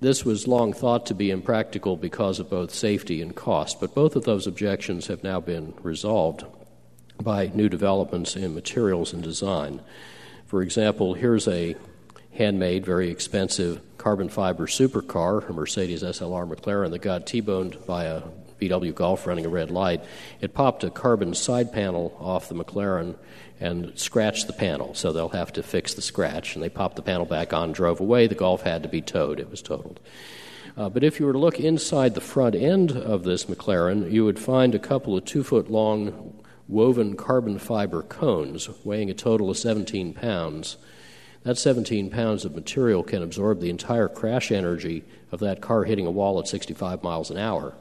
This 0.00 0.24
was 0.24 0.48
long 0.48 0.72
thought 0.72 1.06
to 1.06 1.14
be 1.14 1.30
impractical 1.30 1.96
because 1.96 2.40
of 2.40 2.50
both 2.50 2.74
safety 2.74 3.22
and 3.22 3.36
cost, 3.36 3.80
but 3.80 3.94
both 3.94 4.16
of 4.16 4.24
those 4.24 4.48
objections 4.48 5.06
have 5.06 5.22
now 5.22 5.38
been 5.38 5.74
resolved 5.82 6.44
by 7.22 7.52
new 7.54 7.68
developments 7.68 8.34
in 8.34 8.54
materials 8.54 9.12
and 9.12 9.22
design. 9.22 9.80
For 10.46 10.60
example, 10.62 11.14
here's 11.14 11.46
a 11.46 11.76
handmade, 12.32 12.84
very 12.84 13.10
expensive 13.10 13.80
carbon 14.02 14.28
fiber 14.28 14.66
supercar, 14.66 15.48
a 15.48 15.52
Mercedes 15.52 16.02
SLR 16.02 16.52
McLaren 16.52 16.90
that 16.90 17.02
got 17.02 17.24
T 17.24 17.40
boned 17.40 17.78
by 17.86 18.04
a 18.06 18.22
VW 18.60 18.92
Golf 18.92 19.28
running 19.28 19.46
a 19.46 19.48
red 19.48 19.70
light. 19.70 20.02
It 20.40 20.54
popped 20.54 20.82
a 20.82 20.90
carbon 20.90 21.34
side 21.34 21.72
panel 21.72 22.16
off 22.18 22.48
the 22.48 22.56
McLaren 22.56 23.14
and 23.60 23.96
scratched 23.96 24.48
the 24.48 24.54
panel, 24.54 24.92
so 24.94 25.12
they'll 25.12 25.28
have 25.28 25.52
to 25.52 25.62
fix 25.62 25.94
the 25.94 26.02
scratch. 26.02 26.56
And 26.56 26.64
they 26.64 26.68
popped 26.68 26.96
the 26.96 27.02
panel 27.02 27.26
back 27.26 27.52
on, 27.52 27.70
drove 27.70 28.00
away. 28.00 28.26
The 28.26 28.34
Golf 28.34 28.62
had 28.62 28.82
to 28.82 28.88
be 28.88 29.00
towed, 29.00 29.38
it 29.38 29.48
was 29.48 29.62
totaled. 29.62 30.00
Uh, 30.76 30.88
but 30.88 31.04
if 31.04 31.20
you 31.20 31.26
were 31.26 31.32
to 31.32 31.38
look 31.38 31.60
inside 31.60 32.14
the 32.14 32.20
front 32.20 32.56
end 32.56 32.90
of 32.90 33.22
this 33.22 33.44
McLaren, 33.44 34.10
you 34.10 34.24
would 34.24 34.40
find 34.40 34.74
a 34.74 34.80
couple 34.80 35.16
of 35.16 35.24
two 35.24 35.44
foot 35.44 35.70
long 35.70 36.42
woven 36.66 37.14
carbon 37.14 37.56
fiber 37.56 38.02
cones 38.02 38.68
weighing 38.84 39.10
a 39.10 39.14
total 39.14 39.48
of 39.48 39.56
17 39.56 40.12
pounds 40.12 40.76
that 41.44 41.58
17 41.58 42.10
pounds 42.10 42.44
of 42.44 42.54
material 42.54 43.02
can 43.02 43.22
absorb 43.22 43.60
the 43.60 43.70
entire 43.70 44.08
crash 44.08 44.52
energy 44.52 45.04
of 45.30 45.40
that 45.40 45.60
car 45.60 45.84
hitting 45.84 46.06
a 46.06 46.10
wall 46.10 46.38
at 46.38 46.48
65 46.48 47.02
miles 47.02 47.30
an 47.30 47.38
hour. 47.38 47.74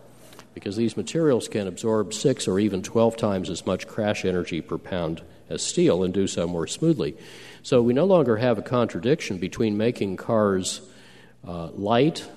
Because 0.53 0.75
these 0.75 0.97
materials 0.97 1.47
can 1.47 1.67
absorb 1.67 2.13
six 2.13 2.47
or 2.47 2.59
even 2.59 2.81
12 2.81 3.15
times 3.15 3.49
as 3.49 3.65
much 3.65 3.87
crash 3.87 4.25
energy 4.25 4.61
per 4.61 4.77
pound 4.77 5.21
as 5.49 5.61
steel 5.61 6.03
and 6.03 6.13
do 6.13 6.27
so 6.27 6.47
more 6.47 6.67
smoothly. 6.67 7.15
So 7.63 7.81
we 7.81 7.93
no 7.93 8.05
longer 8.05 8.37
have 8.37 8.57
a 8.57 8.63
contradiction 8.63 9.37
between 9.37 9.77
making 9.77 10.17
cars 10.17 10.81
uh, 11.47 11.67
light 11.67 12.27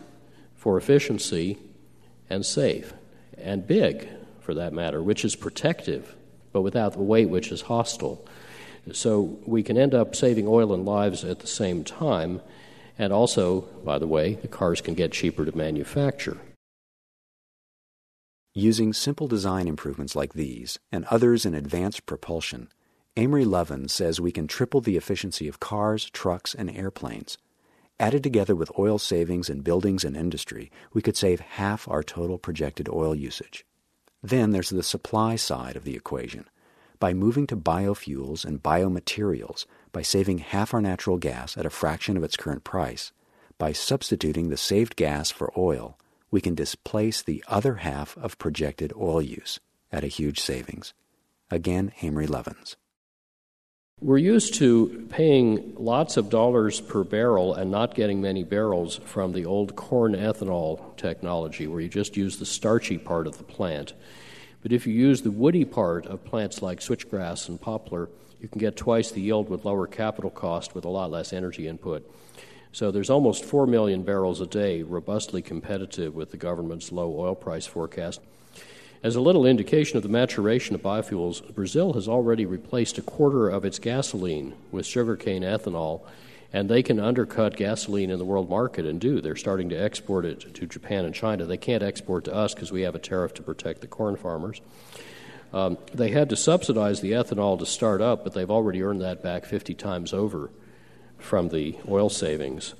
for 0.57 0.77
efficiency 0.77 1.59
and 2.29 2.45
safe, 2.45 2.93
and 3.39 3.67
big 3.67 4.09
for 4.41 4.55
that 4.55 4.73
matter, 4.73 5.03
which 5.03 5.25
is 5.25 5.37
protective, 5.37 6.15
but 6.53 6.63
without 6.63 6.93
the 6.93 7.03
weight 7.03 7.29
which 7.29 7.51
is 7.51 7.63
hostile. 7.63 8.27
So 8.93 9.39
we 9.47 9.63
can 9.63 9.79
end 9.79 9.95
up 9.95 10.15
saving 10.15 10.47
oil 10.47 10.73
and 10.73 10.85
lives 10.85 11.25
at 11.25 11.41
the 11.41 11.47
same 11.47 11.85
time. 11.85 12.41
And 12.99 13.13
also, 13.13 13.63
by 13.85 13.99
the 13.99 14.07
way, 14.07 14.35
the 14.35 14.49
cars 14.49 14.81
can 14.81 14.95
get 14.95 15.13
cheaper 15.13 15.45
to 15.45 15.57
manufacture. 15.57 16.39
Using 18.55 18.93
simple 18.93 19.27
design 19.27 19.67
improvements 19.67 20.15
like 20.15 20.35
these 20.35 20.79
and 20.93 21.05
others 21.07 21.45
in 21.45 21.55
advanced 21.55 22.07
propulsion, 22.07 22.69
Amory 23.17 23.45
Lovins 23.45 23.91
says 23.91 24.21
we 24.21 24.31
can 24.31 24.47
triple 24.47 24.81
the 24.81 24.97
efficiency 24.97 25.49
of 25.49 25.61
cars, 25.61 26.09
trucks, 26.11 26.55
and 26.55 26.71
airplanes. 26.71 27.37
Added 27.99 28.23
together 28.23 28.55
with 28.55 28.77
oil 28.79 28.99
savings 28.99 29.49
in 29.49 29.61
buildings 29.61 30.05
and 30.05 30.17
industry, 30.17 30.71
we 30.93 31.03
could 31.03 31.17
save 31.17 31.41
half 31.41 31.89
our 31.89 32.03
total 32.03 32.39
projected 32.39 32.89
oil 32.89 33.15
usage. 33.15 33.65
Then 34.23 34.51
there's 34.51 34.71
the 34.71 34.83
supply 34.83 35.37
side 35.37 35.77
of 35.77 35.85
the 35.85 35.97
equation 35.97 36.47
by 37.05 37.13
moving 37.13 37.47
to 37.47 37.55
biofuels 37.55 38.47
and 38.47 38.63
biomaterials, 38.63 39.67
by 39.93 40.01
saving 40.01 40.39
half 40.39 40.73
our 40.73 40.81
natural 40.81 41.19
gas 41.19 41.55
at 41.55 41.67
a 41.67 41.69
fraction 41.69 42.17
of 42.17 42.25
its 42.25 42.35
current 42.35 42.65
price, 42.65 43.13
by 43.59 43.73
substituting 43.73 44.49
the 44.49 44.57
saved 44.57 44.97
gas 44.97 45.31
for 45.31 45.53
oil, 45.55 45.99
we 46.31 46.41
can 46.41 46.55
displace 46.55 47.21
the 47.21 47.45
other 47.47 47.75
half 47.75 48.17
of 48.17 48.39
projected 48.39 48.91
oil 48.97 49.21
use 49.21 49.61
at 49.93 50.03
a 50.03 50.07
huge 50.07 50.41
savings. 50.41 50.95
Again, 51.51 51.93
Amory 52.01 52.27
Lovins. 52.27 52.77
We're 54.01 54.17
used 54.17 54.55
to 54.55 55.07
paying 55.11 55.75
lots 55.77 56.17
of 56.17 56.31
dollars 56.31 56.81
per 56.81 57.05
barrel 57.05 57.53
and 57.53 57.71
not 57.71 57.95
getting 57.95 58.23
many 58.23 58.45
barrels 58.45 58.97
from 59.05 59.33
the 59.33 59.45
old 59.45 59.77
corn 59.77 60.15
ethanol 60.15 60.97
technology, 60.97 61.67
where 61.67 61.83
you 61.83 61.89
just 61.91 62.17
use 62.17 62.39
the 62.39 62.47
starchy 62.47 62.97
part 62.97 63.27
of 63.27 63.37
the 63.37 63.45
plant. 63.45 63.93
But 64.65 64.73
if 64.73 64.87
you 64.87 64.95
use 64.95 65.21
the 65.21 65.31
woody 65.31 65.67
part 65.67 66.07
of 66.07 66.25
plants 66.25 66.63
like 66.63 66.81
switchgrass 66.81 67.51
and 67.51 67.61
poplar, 67.61 68.09
you 68.41 68.49
can 68.49 68.59
get 68.59 68.77
twice 68.77 69.11
the 69.11 69.21
yield 69.21 69.51
with 69.51 69.67
lower 69.67 69.87
capital 69.87 70.31
cost 70.31 70.75
with 70.75 70.87
a 70.87 70.89
lot 70.89 71.11
less 71.11 71.35
energy 71.35 71.69
input. 71.69 72.11
So 72.73 72.91
there's 72.91 73.11
almost 73.11 73.45
4 73.45 73.67
million 73.67 74.05
barrels 74.05 74.41
a 74.41 74.47
day, 74.47 74.83
robustly 74.83 75.43
competitive 75.43 76.15
with 76.15 76.31
the 76.31 76.39
government's 76.39 76.91
low 76.91 77.15
oil 77.15 77.35
price 77.35 77.67
forecast. 77.67 78.23
As 79.03 79.17
a 79.17 79.21
little 79.21 79.45
indication 79.45 79.99
of 79.99 80.03
the 80.03 80.09
maturation 80.09 80.75
of 80.75 80.81
biofuels, 80.81 81.55
Brazil 81.55 81.93
has 81.93 82.09
already 82.09 82.47
replaced 82.47 82.97
a 82.97 83.03
quarter 83.03 83.51
of 83.51 83.67
its 83.67 83.79
gasoline 83.79 84.55
with 84.73 84.87
sugarcane 84.87 85.43
ethanol 85.43 86.01
and 86.55 86.71
they 86.71 86.85
can 86.85 87.01
undercut 87.01 87.57
gasoline 87.57 88.11
in 88.11 88.19
the 88.21 88.25
world 88.25 88.49
market 88.49 88.87
and 88.87 89.01
do. 89.01 89.21
They're 89.21 89.35
starting 89.35 89.71
to 89.71 89.75
export 89.75 90.25
it 90.25 90.55
to 90.55 90.67
Japan 90.67 91.05
and 91.05 91.13
China. 91.13 91.47
They 91.47 91.57
can't 91.57 91.83
export 91.83 92.25
to 92.27 92.35
us 92.35 92.55
because 92.55 92.71
we 92.71 92.83
have 92.83 92.95
a 92.95 93.01
tariff 93.01 93.35
to 93.35 93.43
protect 93.43 93.81
the 93.81 93.89
corn 93.89 94.15
farmers. 94.15 94.61
Um, 95.53 95.79
they 95.93 96.11
had 96.11 96.29
to 96.29 96.37
subsidize 96.37 97.01
the 97.01 97.11
ethanol 97.11 97.59
to 97.59 97.67
start 97.67 98.01
up, 98.01 98.23
but 98.23 98.35
they've 98.35 98.53
already 98.53 98.85
earned 98.85 99.01
that 99.01 99.21
back 99.21 99.47
50 99.47 99.75
times 99.75 100.13
over 100.13 100.49
from 101.19 101.49
the 101.49 101.77
oil 101.89 102.09
savings. 102.09 102.75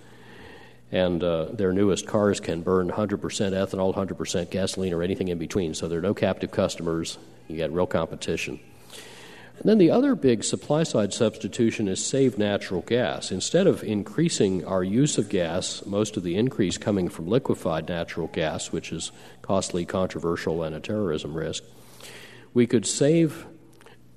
And 0.93 1.25
uh, 1.25 1.47
their 1.47 1.73
newest 1.73 2.07
cars 2.07 2.39
can 2.39 2.63
burn 2.63 2.93
100% 2.93 3.19
ethanol, 3.19 3.93
100% 3.93 4.51
gasoline, 4.51 4.93
or 4.93 5.03
anything 5.03 5.29
in 5.29 5.39
between. 5.39 5.75
So 5.75 5.89
there 5.89 5.99
are 5.99 6.03
no 6.03 6.15
captive 6.15 6.53
customers. 6.53 7.19
You 7.49 7.57
get 7.57 7.73
real 7.73 7.89
competition. 7.89 8.61
And 9.59 9.69
then 9.69 9.79
the 9.79 9.91
other 9.91 10.15
big 10.15 10.43
supply 10.43 10.83
side 10.83 11.13
substitution 11.13 11.87
is 11.87 12.05
save 12.05 12.39
natural 12.39 12.83
gas. 12.83 13.31
Instead 13.31 13.67
of 13.67 13.85
increasing 13.85 14.65
our 14.65 14.83
use 14.83 15.17
of 15.17 15.29
gas, 15.29 15.85
most 15.87 16.17
of 16.17 16.23
the 16.23 16.37
increase 16.37 16.77
coming 16.77 17.09
from 17.09 17.29
liquefied 17.29 17.89
natural 17.89 18.27
gas, 18.27 18.73
which 18.73 18.93
is 18.93 19.13
costly, 19.43 19.85
controversial, 19.85 20.63
and 20.63 20.75
a 20.75 20.81
terrorism 20.81 21.35
risk, 21.35 21.63
we 22.53 22.67
could 22.67 22.85
save 22.85 23.47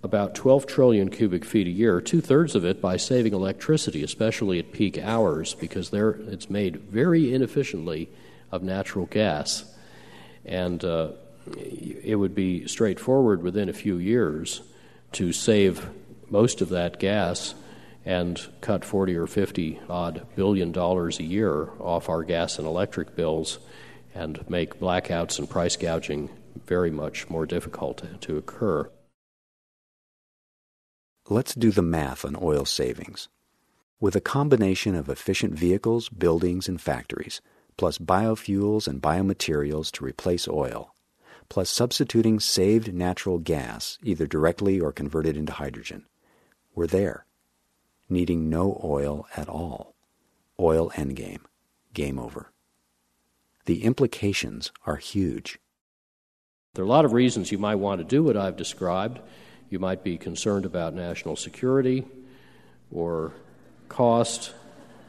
about 0.04 0.36
12 0.36 0.66
trillion 0.68 1.10
cubic 1.10 1.44
feet 1.44 1.68
a 1.68 1.72
year, 1.72 2.02
two 2.02 2.22
thirds 2.22 2.56
of 2.56 2.66
it 2.66 2.82
by 2.82 2.98
saving 2.98 3.34
electricity, 3.34 4.04
especially 4.04 4.60
at 4.60 4.72
peak 4.72 4.98
hours, 4.98 5.54
because 5.56 5.92
it's 5.94 6.50
made 6.50 6.78
very 6.78 7.34
inefficiently 7.34 8.10
of 8.52 8.64
natural 8.64 9.06
gas. 9.06 9.66
And 10.46 10.84
uh, 10.84 11.12
it 11.56 12.16
would 12.16 12.34
be 12.34 12.68
straightforward 12.68 13.44
within 13.44 13.70
a 13.70 13.74
few 13.74 13.98
years 13.98 14.62
to 15.18 15.34
save 15.34 15.90
most 16.30 16.62
of 16.62 16.70
that 16.70 17.00
gas 17.00 17.56
and 18.06 18.40
cut 18.62 18.86
40 18.86 19.16
or 19.16 19.26
50 19.26 19.80
odd 19.90 20.28
billion 20.36 20.72
dollars 20.72 21.20
a 21.20 21.24
year 21.24 21.70
off 21.80 22.08
our 22.08 22.24
gas 22.24 22.60
and 22.60 22.68
electric 22.68 23.16
bills 23.16 23.58
and 24.14 24.48
make 24.48 24.80
blackouts 24.80 25.40
and 25.40 25.50
price 25.50 25.76
gouging 25.76 26.30
very 26.68 26.92
much 26.92 27.32
more 27.32 27.48
difficult 27.48 28.04
to 28.22 28.38
occur. 28.38 28.88
Let's 31.28 31.56
do 31.56 31.72
the 31.72 31.82
math 31.82 32.24
on 32.24 32.38
oil 32.40 32.66
savings. 32.66 33.28
With 34.00 34.16
a 34.16 34.22
combination 34.22 34.94
of 34.94 35.10
efficient 35.10 35.56
vehicles, 35.56 36.10
buildings, 36.10 36.68
and 36.68 36.80
factories, 36.80 37.42
plus 37.76 37.98
biofuels 37.98 38.88
and 38.88 39.02
biomaterials 39.02 39.92
to 39.94 40.06
replace 40.06 40.48
oil, 40.48 40.94
plus 41.50 41.70
substituting 41.70 42.40
saved 42.40 42.94
natural 42.94 43.40
gas, 43.40 43.98
either 44.04 44.28
directly 44.28 44.80
or 44.80 44.92
converted 44.92 45.38
into 45.38 45.54
hydrogen, 45.54 46.06
we're 46.76 46.88
there, 46.88 47.26
needing 48.10 48.50
no 48.50 48.80
oil 48.84 49.28
at 49.36 49.50
all. 49.50 49.96
Oil 50.60 50.92
endgame. 50.96 51.42
Game 51.94 52.20
over. 52.20 52.52
The 53.66 53.84
implications 53.84 54.72
are 54.86 54.98
huge. 54.98 55.60
There 56.74 56.84
are 56.84 56.88
a 56.88 56.90
lot 56.90 57.06
of 57.06 57.14
reasons 57.14 57.52
you 57.52 57.58
might 57.58 57.76
want 57.76 58.00
to 58.00 58.06
do 58.06 58.24
what 58.24 58.38
I've 58.38 58.56
described. 58.56 59.20
You 59.70 59.80
might 59.80 60.04
be 60.04 60.18
concerned 60.18 60.66
about 60.66 60.94
national 60.94 61.36
security 61.36 62.06
or 62.92 63.34
cost 63.90 64.54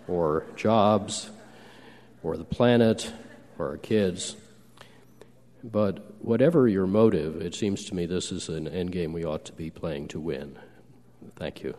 or 0.08 0.44
jobs 0.56 1.30
or 2.22 2.36
the 2.36 2.44
planet 2.44 3.12
or 3.58 3.68
our 3.68 3.76
kids. 3.76 4.34
But 5.64 6.22
whatever 6.24 6.68
your 6.68 6.86
motive, 6.86 7.42
it 7.42 7.54
seems 7.54 7.84
to 7.86 7.94
me 7.94 8.06
this 8.06 8.30
is 8.30 8.48
an 8.48 8.66
endgame 8.66 9.12
we 9.12 9.24
ought 9.24 9.44
to 9.46 9.52
be 9.52 9.70
playing 9.70 10.08
to 10.08 10.20
win. 10.20 10.58
Thank 11.36 11.62
you. 11.62 11.74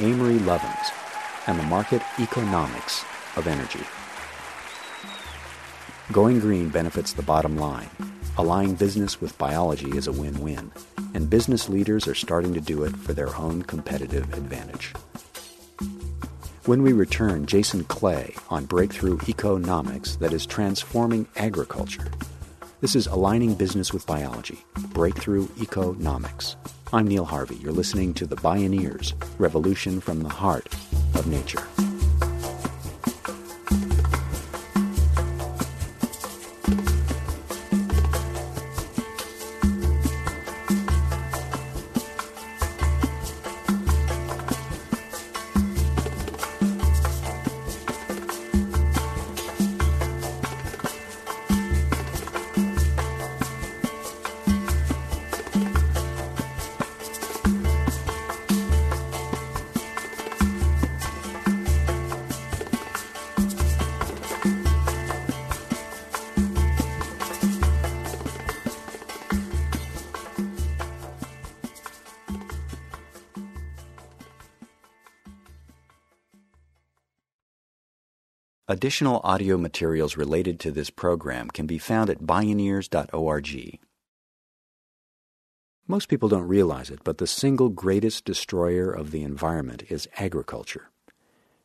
Amory 0.00 0.38
Lovins 0.38 0.90
and 1.46 1.58
the 1.58 1.62
market 1.64 2.02
economics 2.18 3.04
of 3.36 3.46
energy. 3.46 3.84
Going 6.12 6.40
green 6.40 6.68
benefits 6.68 7.12
the 7.12 7.22
bottom 7.22 7.56
line. 7.56 7.88
Aligning 8.38 8.76
business 8.76 9.20
with 9.20 9.36
biology 9.36 9.90
is 9.94 10.06
a 10.06 10.12
win 10.12 10.40
win, 10.40 10.72
and 11.12 11.28
business 11.28 11.68
leaders 11.68 12.08
are 12.08 12.14
starting 12.14 12.54
to 12.54 12.62
do 12.62 12.82
it 12.82 12.96
for 12.96 13.12
their 13.12 13.36
own 13.36 13.60
competitive 13.60 14.32
advantage. 14.32 14.94
When 16.64 16.82
we 16.82 16.94
return, 16.94 17.44
Jason 17.44 17.84
Clay 17.84 18.34
on 18.48 18.64
breakthrough 18.64 19.18
economics 19.28 20.16
that 20.16 20.32
is 20.32 20.46
transforming 20.46 21.28
agriculture. 21.36 22.10
This 22.80 22.96
is 22.96 23.06
Aligning 23.06 23.54
Business 23.54 23.92
with 23.92 24.06
Biology, 24.06 24.64
Breakthrough 24.94 25.48
Economics. 25.60 26.56
I'm 26.90 27.06
Neil 27.06 27.26
Harvey. 27.26 27.56
You're 27.56 27.72
listening 27.72 28.14
to 28.14 28.26
The 28.26 28.36
Bioneers 28.36 29.12
Revolution 29.38 30.00
from 30.00 30.22
the 30.22 30.30
Heart 30.30 30.68
of 31.14 31.26
Nature. 31.26 31.62
Additional 78.72 79.20
audio 79.22 79.58
materials 79.58 80.16
related 80.16 80.58
to 80.58 80.70
this 80.70 80.88
program 80.88 81.50
can 81.50 81.66
be 81.66 81.76
found 81.76 82.08
at 82.08 82.22
bioneers.org. 82.22 83.78
Most 85.86 86.08
people 86.08 86.30
don't 86.30 86.48
realize 86.48 86.88
it, 86.88 87.00
but 87.04 87.18
the 87.18 87.26
single 87.26 87.68
greatest 87.68 88.24
destroyer 88.24 88.90
of 88.90 89.10
the 89.10 89.24
environment 89.24 89.82
is 89.90 90.08
agriculture. 90.16 90.88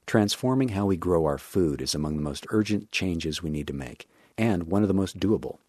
Transforming 0.05 0.67
how 0.67 0.85
we 0.85 0.97
grow 0.97 1.23
our 1.23 1.37
food 1.37 1.81
is 1.81 1.95
among 1.95 2.17
the 2.17 2.21
most 2.21 2.45
urgent 2.49 2.91
changes 2.91 3.41
we 3.41 3.51
need 3.51 3.67
to 3.67 3.73
make, 3.73 4.09
and 4.37 4.63
one 4.63 4.81
of 4.81 4.89
the 4.89 4.93
most 4.93 5.17
doable. 5.17 5.59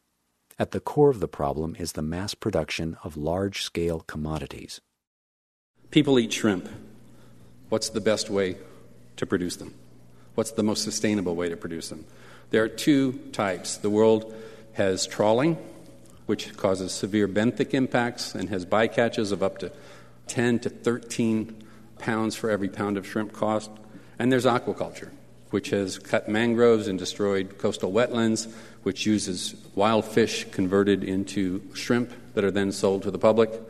At 0.59 0.73
the 0.73 0.81
core 0.81 1.09
of 1.09 1.21
the 1.21 1.29
problem 1.29 1.77
is 1.79 1.93
the 1.93 2.03
mass 2.03 2.35
production 2.35 2.97
of 3.05 3.17
large 3.17 3.63
scale 3.63 4.01
commodities. 4.01 4.81
People 5.93 6.19
eat 6.19 6.33
shrimp. 6.33 6.69
What's 7.69 7.91
the 7.91 8.01
best 8.01 8.29
way 8.29 8.57
to 9.15 9.25
produce 9.25 9.55
them? 9.55 9.75
What's 10.39 10.53
the 10.53 10.63
most 10.63 10.85
sustainable 10.85 11.35
way 11.35 11.49
to 11.49 11.57
produce 11.57 11.89
them? 11.89 12.05
There 12.51 12.63
are 12.63 12.69
two 12.69 13.15
types. 13.33 13.77
The 13.77 13.91
world 13.91 14.33
has 14.75 15.05
trawling, 15.05 15.59
which 16.27 16.57
causes 16.57 16.93
severe 16.93 17.27
benthic 17.27 17.75
impacts 17.75 18.37
and 18.37 18.49
has 18.49 18.65
bycatches 18.65 19.33
of 19.33 19.43
up 19.43 19.59
to 19.59 19.73
10 20.29 20.61
to 20.61 20.71
13 20.71 21.61
pounds 21.99 22.37
for 22.37 22.51
every 22.51 22.69
pound 22.69 22.97
of 22.97 23.05
shrimp 23.05 23.33
cost. 23.33 23.69
And 24.17 24.31
there's 24.31 24.45
aquaculture, 24.45 25.11
which 25.51 25.71
has 25.71 25.99
cut 25.99 26.29
mangroves 26.29 26.87
and 26.87 27.01
destroyed 27.01 27.59
coastal 27.59 27.91
wetlands, 27.91 28.49
which 28.85 29.07
uses 29.07 29.57
wild 29.75 30.05
fish 30.05 30.45
converted 30.53 31.03
into 31.03 31.69
shrimp 31.75 32.13
that 32.35 32.45
are 32.45 32.53
then 32.53 32.71
sold 32.71 33.03
to 33.03 33.11
the 33.11 33.19
public 33.19 33.61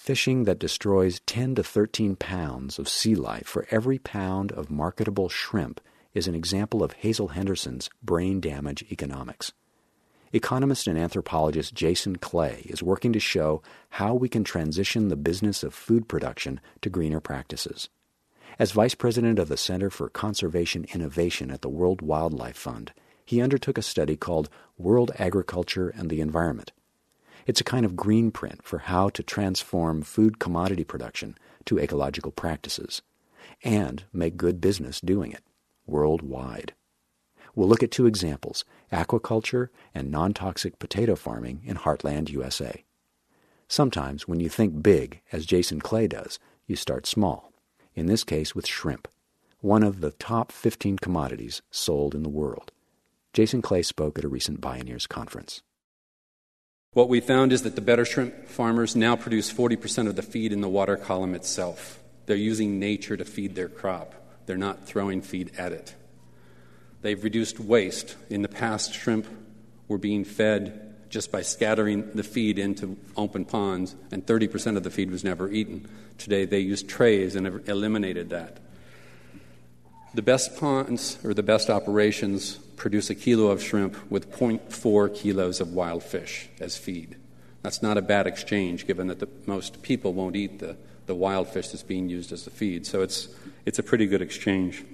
fishing 0.00 0.44
that 0.44 0.58
destroys 0.58 1.20
10 1.26 1.56
to 1.56 1.62
13 1.62 2.16
pounds 2.16 2.78
of 2.78 2.88
sea 2.88 3.14
life 3.14 3.46
for 3.46 3.66
every 3.70 3.98
pound 3.98 4.50
of 4.50 4.70
marketable 4.70 5.28
shrimp 5.28 5.78
is 6.14 6.26
an 6.26 6.34
example 6.34 6.82
of 6.82 6.92
Hazel 6.92 7.28
Henderson's 7.28 7.90
brain 8.02 8.40
damage 8.40 8.82
economics. 8.90 9.52
Economist 10.32 10.86
and 10.86 10.96
anthropologist 10.96 11.74
Jason 11.74 12.16
Clay 12.16 12.62
is 12.64 12.82
working 12.82 13.12
to 13.12 13.20
show 13.20 13.60
how 13.90 14.14
we 14.14 14.26
can 14.26 14.42
transition 14.42 15.08
the 15.08 15.16
business 15.16 15.62
of 15.62 15.74
food 15.74 16.08
production 16.08 16.62
to 16.80 16.88
greener 16.88 17.20
practices. 17.20 17.90
As 18.58 18.72
vice 18.72 18.94
president 18.94 19.38
of 19.38 19.48
the 19.48 19.58
Center 19.58 19.90
for 19.90 20.08
Conservation 20.08 20.86
Innovation 20.94 21.50
at 21.50 21.60
the 21.60 21.68
World 21.68 22.00
Wildlife 22.00 22.56
Fund, 22.56 22.94
he 23.26 23.42
undertook 23.42 23.76
a 23.76 23.82
study 23.82 24.16
called 24.16 24.48
World 24.78 25.12
Agriculture 25.18 25.90
and 25.90 26.08
the 26.08 26.22
Environment 26.22 26.72
it's 27.46 27.60
a 27.60 27.64
kind 27.64 27.84
of 27.84 27.96
green 27.96 28.30
print 28.30 28.62
for 28.62 28.78
how 28.78 29.08
to 29.10 29.22
transform 29.22 30.02
food 30.02 30.38
commodity 30.38 30.84
production 30.84 31.36
to 31.64 31.78
ecological 31.78 32.32
practices 32.32 33.02
and 33.62 34.04
make 34.12 34.36
good 34.36 34.60
business 34.60 35.00
doing 35.00 35.32
it 35.32 35.42
worldwide. 35.86 36.74
We'll 37.54 37.68
look 37.68 37.82
at 37.82 37.90
two 37.90 38.06
examples 38.06 38.64
aquaculture 38.92 39.68
and 39.94 40.10
non 40.10 40.34
toxic 40.34 40.78
potato 40.78 41.16
farming 41.16 41.62
in 41.64 41.76
Heartland, 41.76 42.30
USA. 42.30 42.84
Sometimes, 43.68 44.26
when 44.26 44.40
you 44.40 44.48
think 44.48 44.82
big, 44.82 45.20
as 45.32 45.46
Jason 45.46 45.80
Clay 45.80 46.08
does, 46.08 46.38
you 46.66 46.76
start 46.76 47.06
small. 47.06 47.52
In 47.94 48.06
this 48.06 48.24
case, 48.24 48.54
with 48.54 48.66
shrimp, 48.66 49.08
one 49.60 49.82
of 49.82 50.00
the 50.00 50.12
top 50.12 50.52
15 50.52 50.98
commodities 50.98 51.62
sold 51.70 52.14
in 52.14 52.22
the 52.22 52.28
world. 52.28 52.72
Jason 53.32 53.62
Clay 53.62 53.82
spoke 53.82 54.18
at 54.18 54.24
a 54.24 54.28
recent 54.28 54.60
Bioneers 54.60 55.08
conference. 55.08 55.62
What 56.92 57.08
we 57.08 57.20
found 57.20 57.52
is 57.52 57.62
that 57.62 57.76
the 57.76 57.80
better 57.80 58.04
shrimp 58.04 58.48
farmers 58.48 58.96
now 58.96 59.14
produce 59.14 59.52
40% 59.52 60.08
of 60.08 60.16
the 60.16 60.22
feed 60.22 60.52
in 60.52 60.60
the 60.60 60.68
water 60.68 60.96
column 60.96 61.36
itself. 61.36 62.00
They're 62.26 62.34
using 62.34 62.80
nature 62.80 63.16
to 63.16 63.24
feed 63.24 63.54
their 63.54 63.68
crop, 63.68 64.12
they're 64.46 64.56
not 64.56 64.86
throwing 64.86 65.22
feed 65.22 65.52
at 65.56 65.70
it. 65.70 65.94
They've 67.02 67.22
reduced 67.22 67.60
waste. 67.60 68.16
In 68.28 68.42
the 68.42 68.48
past, 68.48 68.92
shrimp 68.92 69.26
were 69.86 69.98
being 69.98 70.24
fed 70.24 70.96
just 71.10 71.30
by 71.30 71.42
scattering 71.42 72.10
the 72.12 72.24
feed 72.24 72.58
into 72.58 72.96
open 73.16 73.44
ponds, 73.44 73.94
and 74.10 74.26
30% 74.26 74.76
of 74.76 74.82
the 74.82 74.90
feed 74.90 75.12
was 75.12 75.22
never 75.22 75.48
eaten. 75.48 75.88
Today, 76.18 76.44
they 76.44 76.58
use 76.58 76.82
trays 76.82 77.36
and 77.36 77.46
have 77.46 77.68
eliminated 77.68 78.30
that. 78.30 78.58
The 80.12 80.22
best 80.22 80.56
ponds 80.56 81.18
or 81.24 81.34
the 81.34 81.42
best 81.42 81.70
operations 81.70 82.56
produce 82.76 83.10
a 83.10 83.14
kilo 83.14 83.48
of 83.50 83.62
shrimp 83.62 84.10
with 84.10 84.32
0.4 84.32 85.14
kilos 85.14 85.60
of 85.60 85.72
wild 85.72 86.02
fish 86.02 86.48
as 86.58 86.76
feed. 86.76 87.16
That's 87.62 87.82
not 87.82 87.96
a 87.96 88.02
bad 88.02 88.26
exchange, 88.26 88.86
given 88.86 89.06
that 89.06 89.20
the, 89.20 89.28
most 89.46 89.82
people 89.82 90.12
won't 90.12 90.34
eat 90.34 90.58
the, 90.58 90.76
the 91.06 91.14
wild 91.14 91.48
fish 91.48 91.68
that's 91.68 91.84
being 91.84 92.08
used 92.08 92.32
as 92.32 92.44
the 92.44 92.50
feed. 92.50 92.86
So 92.86 93.02
it's, 93.02 93.28
it's 93.66 93.78
a 93.78 93.84
pretty 93.84 94.06
good 94.06 94.22
exchange. 94.22 94.84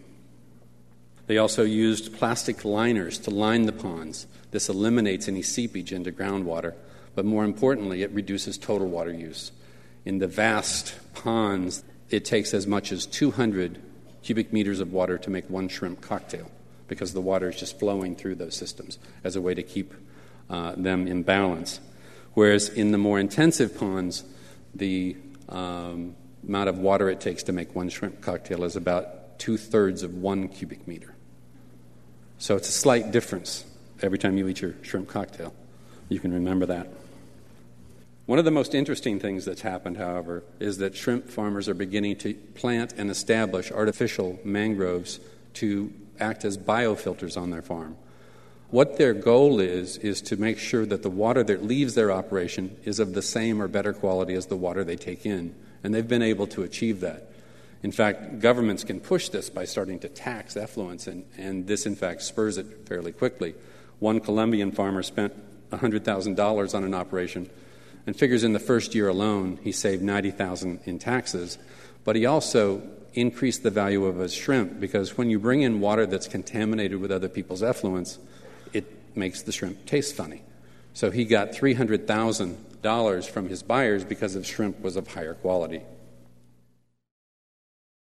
They 1.28 1.38
also 1.38 1.64
used 1.64 2.14
plastic 2.14 2.64
liners 2.64 3.18
to 3.20 3.30
line 3.30 3.66
the 3.66 3.72
ponds. 3.72 4.26
This 4.50 4.68
eliminates 4.68 5.28
any 5.28 5.42
seepage 5.42 5.92
into 5.92 6.12
groundwater, 6.12 6.74
but 7.14 7.24
more 7.24 7.44
importantly, 7.44 8.02
it 8.02 8.10
reduces 8.10 8.58
total 8.58 8.88
water 8.88 9.12
use. 9.12 9.50
In 10.04 10.18
the 10.18 10.28
vast 10.28 10.94
ponds, 11.14 11.84
it 12.10 12.24
takes 12.24 12.52
as 12.52 12.66
much 12.66 12.92
as 12.92 13.06
200 13.06 13.80
cubic 14.26 14.52
meters 14.52 14.80
of 14.80 14.92
water 14.92 15.16
to 15.18 15.30
make 15.30 15.48
one 15.48 15.68
shrimp 15.68 16.00
cocktail 16.00 16.50
because 16.88 17.12
the 17.12 17.20
water 17.20 17.48
is 17.48 17.54
just 17.54 17.78
flowing 17.78 18.16
through 18.16 18.34
those 18.34 18.56
systems 18.56 18.98
as 19.22 19.36
a 19.36 19.40
way 19.40 19.54
to 19.54 19.62
keep 19.62 19.94
uh, 20.50 20.72
them 20.76 21.06
in 21.06 21.22
balance. 21.22 21.78
Whereas 22.34 22.68
in 22.68 22.90
the 22.90 22.98
more 22.98 23.20
intensive 23.20 23.78
ponds, 23.78 24.24
the 24.74 25.16
um, 25.48 26.16
amount 26.46 26.68
of 26.68 26.76
water 26.76 27.08
it 27.08 27.20
takes 27.20 27.44
to 27.44 27.52
make 27.52 27.72
one 27.76 27.88
shrimp 27.88 28.20
cocktail 28.20 28.64
is 28.64 28.74
about 28.74 29.38
two 29.38 29.56
thirds 29.56 30.02
of 30.02 30.16
one 30.16 30.48
cubic 30.48 30.88
meter. 30.88 31.14
So 32.38 32.56
it's 32.56 32.68
a 32.68 32.72
slight 32.72 33.12
difference 33.12 33.64
every 34.02 34.18
time 34.18 34.36
you 34.36 34.48
eat 34.48 34.60
your 34.60 34.74
shrimp 34.82 35.08
cocktail. 35.08 35.54
You 36.08 36.18
can 36.18 36.32
remember 36.32 36.66
that. 36.66 36.88
One 38.26 38.40
of 38.40 38.44
the 38.44 38.50
most 38.50 38.74
interesting 38.74 39.20
things 39.20 39.44
that's 39.44 39.62
happened, 39.62 39.98
however, 39.98 40.42
is 40.58 40.78
that 40.78 40.96
shrimp 40.96 41.28
farmers 41.28 41.68
are 41.68 41.74
beginning 41.74 42.16
to 42.18 42.34
plant 42.34 42.92
and 42.96 43.08
establish 43.08 43.70
artificial 43.70 44.40
mangroves 44.44 45.20
to 45.54 45.92
act 46.18 46.44
as 46.44 46.58
biofilters 46.58 47.40
on 47.40 47.50
their 47.50 47.62
farm. 47.62 47.96
What 48.70 48.98
their 48.98 49.14
goal 49.14 49.60
is, 49.60 49.96
is 49.98 50.20
to 50.22 50.36
make 50.36 50.58
sure 50.58 50.84
that 50.86 51.04
the 51.04 51.10
water 51.10 51.44
that 51.44 51.64
leaves 51.64 51.94
their 51.94 52.10
operation 52.10 52.76
is 52.84 52.98
of 52.98 53.14
the 53.14 53.22
same 53.22 53.62
or 53.62 53.68
better 53.68 53.92
quality 53.92 54.34
as 54.34 54.46
the 54.46 54.56
water 54.56 54.82
they 54.82 54.96
take 54.96 55.24
in. 55.24 55.54
And 55.84 55.94
they've 55.94 56.06
been 56.06 56.20
able 56.20 56.48
to 56.48 56.64
achieve 56.64 56.98
that. 57.00 57.30
In 57.84 57.92
fact, 57.92 58.40
governments 58.40 58.82
can 58.82 58.98
push 58.98 59.28
this 59.28 59.50
by 59.50 59.66
starting 59.66 60.00
to 60.00 60.08
tax 60.08 60.56
effluence, 60.56 61.06
and, 61.06 61.24
and 61.38 61.68
this, 61.68 61.86
in 61.86 61.94
fact, 61.94 62.22
spurs 62.22 62.58
it 62.58 62.66
fairly 62.88 63.12
quickly. 63.12 63.54
One 64.00 64.18
Colombian 64.18 64.72
farmer 64.72 65.04
spent 65.04 65.32
$100,000 65.70 66.74
on 66.74 66.82
an 66.82 66.94
operation 66.94 67.48
and 68.06 68.16
figures 68.16 68.44
in 68.44 68.52
the 68.52 68.58
first 68.58 68.94
year 68.94 69.08
alone 69.08 69.58
he 69.62 69.72
saved 69.72 70.02
90,000 70.02 70.80
in 70.84 70.98
taxes, 70.98 71.58
but 72.04 72.16
he 72.16 72.24
also 72.24 72.82
increased 73.14 73.62
the 73.62 73.70
value 73.70 74.04
of 74.04 74.16
his 74.16 74.32
shrimp 74.32 74.78
because 74.78 75.18
when 75.18 75.28
you 75.30 75.38
bring 75.38 75.62
in 75.62 75.80
water 75.80 76.06
that's 76.06 76.28
contaminated 76.28 77.00
with 77.00 77.10
other 77.10 77.28
people's 77.28 77.62
effluents, 77.62 78.18
it 78.72 78.84
makes 79.16 79.42
the 79.42 79.52
shrimp 79.52 79.84
taste 79.86 80.14
funny. 80.14 80.42
So 80.92 81.10
he 81.10 81.24
got 81.24 81.52
$300,000 81.52 83.28
from 83.28 83.48
his 83.48 83.62
buyers 83.62 84.04
because 84.04 84.32
his 84.32 84.46
shrimp 84.46 84.80
was 84.80 84.96
of 84.96 85.08
higher 85.08 85.34
quality. 85.34 85.82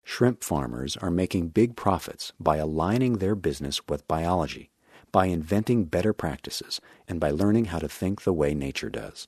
Shrimp 0.03 0.43
farmers 0.43 0.95
are 0.97 1.11
making 1.11 1.49
big 1.49 1.75
profits 1.75 2.33
by 2.39 2.57
aligning 2.57 3.17
their 3.17 3.35
business 3.35 3.87
with 3.87 4.07
biology, 4.07 4.69
by 5.11 5.25
inventing 5.25 5.85
better 5.85 6.13
practices, 6.13 6.79
and 7.07 7.19
by 7.19 7.29
learning 7.29 7.65
how 7.65 7.79
to 7.79 7.89
think 7.89 8.21
the 8.21 8.33
way 8.33 8.53
nature 8.53 8.89
does. 8.89 9.27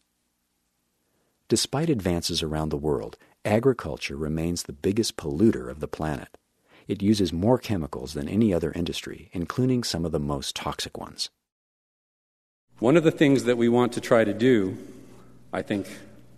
Despite 1.49 1.89
advances 1.89 2.43
around 2.43 2.69
the 2.69 2.77
world, 2.77 3.17
agriculture 3.43 4.15
remains 4.15 4.63
the 4.63 4.71
biggest 4.71 5.17
polluter 5.17 5.67
of 5.67 5.79
the 5.79 5.87
planet. 5.87 6.37
It 6.87 7.01
uses 7.01 7.33
more 7.33 7.57
chemicals 7.57 8.13
than 8.13 8.29
any 8.29 8.53
other 8.53 8.71
industry, 8.71 9.29
including 9.33 9.83
some 9.83 10.05
of 10.05 10.11
the 10.11 10.19
most 10.19 10.55
toxic 10.55 10.95
ones. 10.95 11.31
One 12.77 12.95
of 12.95 13.03
the 13.03 13.11
things 13.11 13.45
that 13.45 13.57
we 13.57 13.67
want 13.67 13.93
to 13.93 14.01
try 14.01 14.23
to 14.23 14.33
do, 14.33 14.77
I 15.51 15.63
think, 15.63 15.87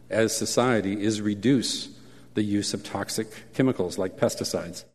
as 0.10 0.36
society, 0.36 1.04
is 1.04 1.20
reduce 1.20 1.90
the 2.34 2.44
use 2.44 2.74
of 2.74 2.82
toxic 2.82 3.28
chemicals 3.54 3.98
like 3.98 4.18
pesticides. 4.18 4.86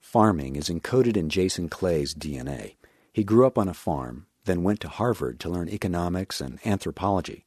Farming 0.00 0.56
is 0.56 0.70
encoded 0.70 1.18
in 1.18 1.28
Jason 1.28 1.68
Clay's 1.68 2.14
DNA. 2.14 2.76
He 3.12 3.24
grew 3.24 3.46
up 3.46 3.58
on 3.58 3.68
a 3.68 3.74
farm, 3.74 4.26
then 4.46 4.62
went 4.62 4.80
to 4.80 4.88
Harvard 4.88 5.38
to 5.40 5.50
learn 5.50 5.68
economics 5.68 6.40
and 6.40 6.58
anthropology. 6.64 7.44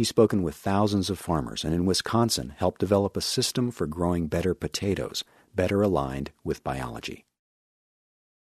He's 0.00 0.08
spoken 0.08 0.42
with 0.42 0.54
thousands 0.54 1.10
of 1.10 1.18
farmers 1.18 1.62
and 1.62 1.74
in 1.74 1.84
Wisconsin 1.84 2.54
helped 2.56 2.80
develop 2.80 3.18
a 3.18 3.20
system 3.20 3.70
for 3.70 3.86
growing 3.86 4.28
better 4.28 4.54
potatoes, 4.54 5.24
better 5.54 5.82
aligned 5.82 6.30
with 6.42 6.64
biology. 6.64 7.26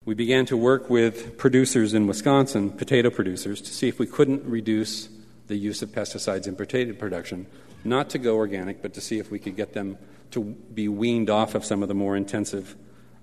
We 0.04 0.16
began 0.16 0.46
to 0.48 0.58
work 0.58 0.90
with 0.90 1.38
producers 1.38 1.94
in 1.94 2.08
Wisconsin, 2.08 2.72
potato 2.72 3.10
producers, 3.10 3.62
to 3.62 3.74
see 3.74 3.88
if 3.88 4.00
we 4.00 4.06
couldn't 4.06 4.44
reduce 4.44 5.08
the 5.48 5.56
use 5.56 5.82
of 5.82 5.92
pesticides 5.92 6.46
in 6.46 6.58
potato 6.58 6.92
production, 6.92 7.48
not 7.86 8.10
to 8.10 8.18
go 8.18 8.36
organic, 8.36 8.82
but 8.82 8.94
to 8.96 9.00
see 9.00 9.20
if 9.20 9.32
we 9.32 9.40
could 9.40 9.56
get 9.56 9.72
them 9.72 9.98
to 10.32 10.44
be 10.44 10.90
weaned 10.90 11.30
off 11.30 11.56
of 11.56 11.64
some 11.64 11.82
of 11.82 11.88
the 11.88 11.96
more 11.96 12.18
intensive 12.18 12.76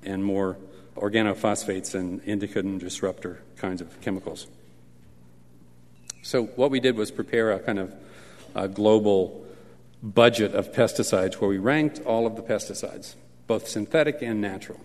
and 0.04 0.24
more 0.24 0.56
organophosphates 0.96 1.94
and 1.94 2.22
endocrine 2.24 2.78
disruptor 2.78 3.42
kinds 3.56 3.82
of 3.82 4.00
chemicals. 4.00 4.46
So, 6.22 6.44
what 6.44 6.70
we 6.70 6.80
did 6.80 6.96
was 6.96 7.10
prepare 7.10 7.52
a 7.52 7.58
kind 7.58 7.78
of 7.78 7.92
a 8.54 8.68
global 8.68 9.44
budget 10.02 10.54
of 10.54 10.72
pesticides 10.72 11.34
where 11.34 11.48
we 11.48 11.58
ranked 11.58 12.00
all 12.00 12.26
of 12.26 12.36
the 12.36 12.42
pesticides, 12.42 13.14
both 13.46 13.68
synthetic 13.68 14.20
and 14.22 14.40
natural. 14.40 14.80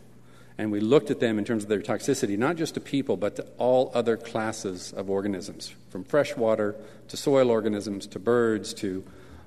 And 0.60 0.72
we 0.72 0.80
looked 0.80 1.12
at 1.12 1.20
them 1.20 1.38
in 1.38 1.46
terms 1.46 1.64
of 1.64 1.70
their 1.70 1.82
toxicity, 1.82 2.38
not 2.38 2.56
just 2.56 2.74
to 2.74 2.80
people, 2.80 3.18
but 3.18 3.36
to 3.36 3.46
all 3.58 3.92
other 3.94 4.18
classes 4.18 4.92
of 4.94 5.10
organisms, 5.10 5.74
from 5.90 6.04
freshwater 6.04 6.76
to 7.10 7.18
soil 7.18 7.52
organisms 7.52 8.08
to 8.08 8.20
birds 8.20 8.74
to 8.76 9.04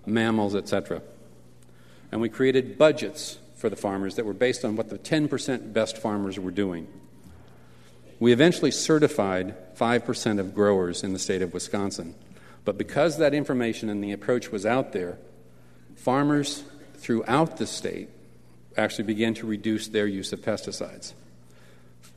mammals, 0.06 0.54
etc. 0.54 1.02
And 2.12 2.20
we 2.20 2.28
created 2.28 2.78
budgets 2.78 3.38
for 3.56 3.68
the 3.68 3.76
farmers 3.76 4.16
that 4.16 4.24
were 4.24 4.32
based 4.32 4.64
on 4.64 4.76
what 4.76 4.88
the 4.88 4.98
10% 4.98 5.72
best 5.72 5.98
farmers 5.98 6.38
were 6.38 6.50
doing. 6.50 6.86
We 8.18 8.32
eventually 8.32 8.70
certified 8.70 9.54
5% 9.76 10.38
of 10.38 10.54
growers 10.54 11.02
in 11.02 11.12
the 11.12 11.18
state 11.18 11.42
of 11.42 11.52
Wisconsin. 11.52 12.14
But 12.64 12.78
because 12.78 13.18
that 13.18 13.34
information 13.34 13.88
and 13.88 14.02
the 14.02 14.12
approach 14.12 14.50
was 14.50 14.66
out 14.66 14.92
there, 14.92 15.18
farmers 15.96 16.62
throughout 16.94 17.56
the 17.56 17.66
state 17.66 18.08
actually 18.76 19.04
began 19.04 19.34
to 19.34 19.46
reduce 19.46 19.88
their 19.88 20.06
use 20.06 20.32
of 20.32 20.40
pesticides. 20.40 21.14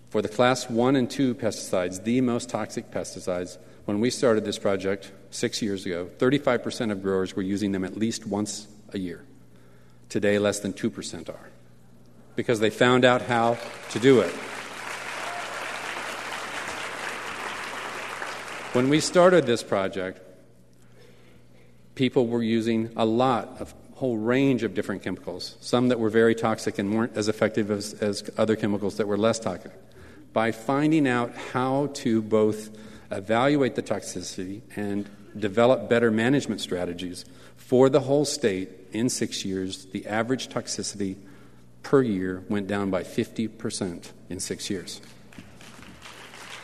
For 0.09 0.21
the 0.21 0.29
class 0.29 0.69
1 0.69 0.95
and 0.95 1.09
2 1.09 1.35
pesticides, 1.35 2.03
the 2.03 2.21
most 2.21 2.49
toxic 2.49 2.91
pesticides, 2.91 3.57
when 3.85 3.99
we 3.99 4.09
started 4.09 4.45
this 4.45 4.59
project 4.59 5.11
six 5.31 5.61
years 5.61 5.85
ago, 5.85 6.07
35% 6.17 6.91
of 6.91 7.01
growers 7.01 7.35
were 7.35 7.41
using 7.41 7.71
them 7.71 7.83
at 7.83 7.97
least 7.97 8.27
once 8.27 8.67
a 8.93 8.99
year. 8.99 9.25
Today, 10.09 10.37
less 10.37 10.59
than 10.59 10.73
2% 10.73 11.29
are 11.29 11.49
because 12.35 12.59
they 12.59 12.69
found 12.69 13.05
out 13.05 13.21
how 13.21 13.57
to 13.91 13.99
do 13.99 14.19
it. 14.19 14.31
When 18.73 18.89
we 18.89 18.99
started 18.99 19.45
this 19.45 19.61
project, 19.61 20.19
people 21.95 22.27
were 22.27 22.43
using 22.43 22.91
a 22.95 23.05
lot 23.05 23.57
of 23.59 23.73
whole 23.95 24.17
range 24.17 24.63
of 24.63 24.73
different 24.73 25.03
chemicals, 25.03 25.55
some 25.61 25.89
that 25.89 25.99
were 25.99 26.09
very 26.09 26.35
toxic 26.35 26.79
and 26.79 26.93
weren't 26.93 27.15
as 27.15 27.27
effective 27.27 27.71
as, 27.71 27.93
as 27.95 28.29
other 28.37 28.55
chemicals 28.55 28.97
that 28.97 29.07
were 29.07 29.17
less 29.17 29.39
toxic. 29.39 29.71
By 30.33 30.51
finding 30.51 31.07
out 31.07 31.35
how 31.35 31.87
to 31.93 32.21
both 32.21 32.75
evaluate 33.11 33.75
the 33.75 33.83
toxicity 33.83 34.61
and 34.75 35.07
develop 35.37 35.89
better 35.89 36.11
management 36.11 36.61
strategies 36.61 37.23
for 37.55 37.87
the 37.87 38.01
whole 38.01 38.25
state 38.25 38.69
in 38.91 39.09
six 39.09 39.45
years, 39.45 39.85
the 39.85 40.05
average 40.07 40.49
toxicity 40.49 41.15
per 41.83 42.01
year 42.01 42.43
went 42.49 42.67
down 42.67 42.89
by 42.89 43.03
50% 43.03 44.11
in 44.29 44.39
six 44.39 44.69
years. 44.69 45.01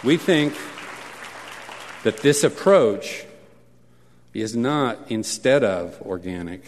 We 0.03 0.17
think 0.17 0.55
that 2.03 2.17
this 2.17 2.43
approach 2.43 3.25
is 4.41 4.55
not 4.55 4.99
instead 5.09 5.63
of 5.63 6.01
organic, 6.01 6.61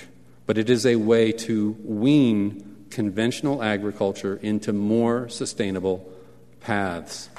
but 0.46 0.58
it 0.58 0.70
is 0.70 0.86
a 0.86 0.96
way 0.98 1.32
to 1.32 1.76
wean 1.84 2.86
conventional 2.90 3.64
agriculture 3.64 4.38
into 4.42 4.74
more 4.74 5.30
sustainable 5.30 6.12
paths. 6.60 7.30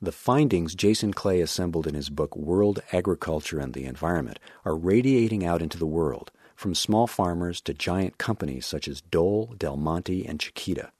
The 0.00 0.12
findings 0.12 0.74
Jason 0.74 1.12
Clay 1.12 1.40
assembled 1.40 1.86
in 1.86 1.94
his 1.94 2.10
book 2.10 2.36
World 2.36 2.80
Agriculture 2.92 3.58
and 3.58 3.72
the 3.72 3.86
Environment 3.86 4.38
are 4.64 4.76
radiating 4.76 5.44
out 5.44 5.62
into 5.62 5.78
the 5.78 5.86
world, 5.86 6.30
from 6.54 6.74
small 6.74 7.06
farmers 7.06 7.60
to 7.62 7.74
giant 7.74 8.18
companies 8.18 8.66
such 8.66 8.88
as 8.88 9.00
Dole, 9.00 9.54
Del 9.58 9.76
Monte, 9.76 10.24
and 10.26 10.38
Chiquita. 10.38 10.92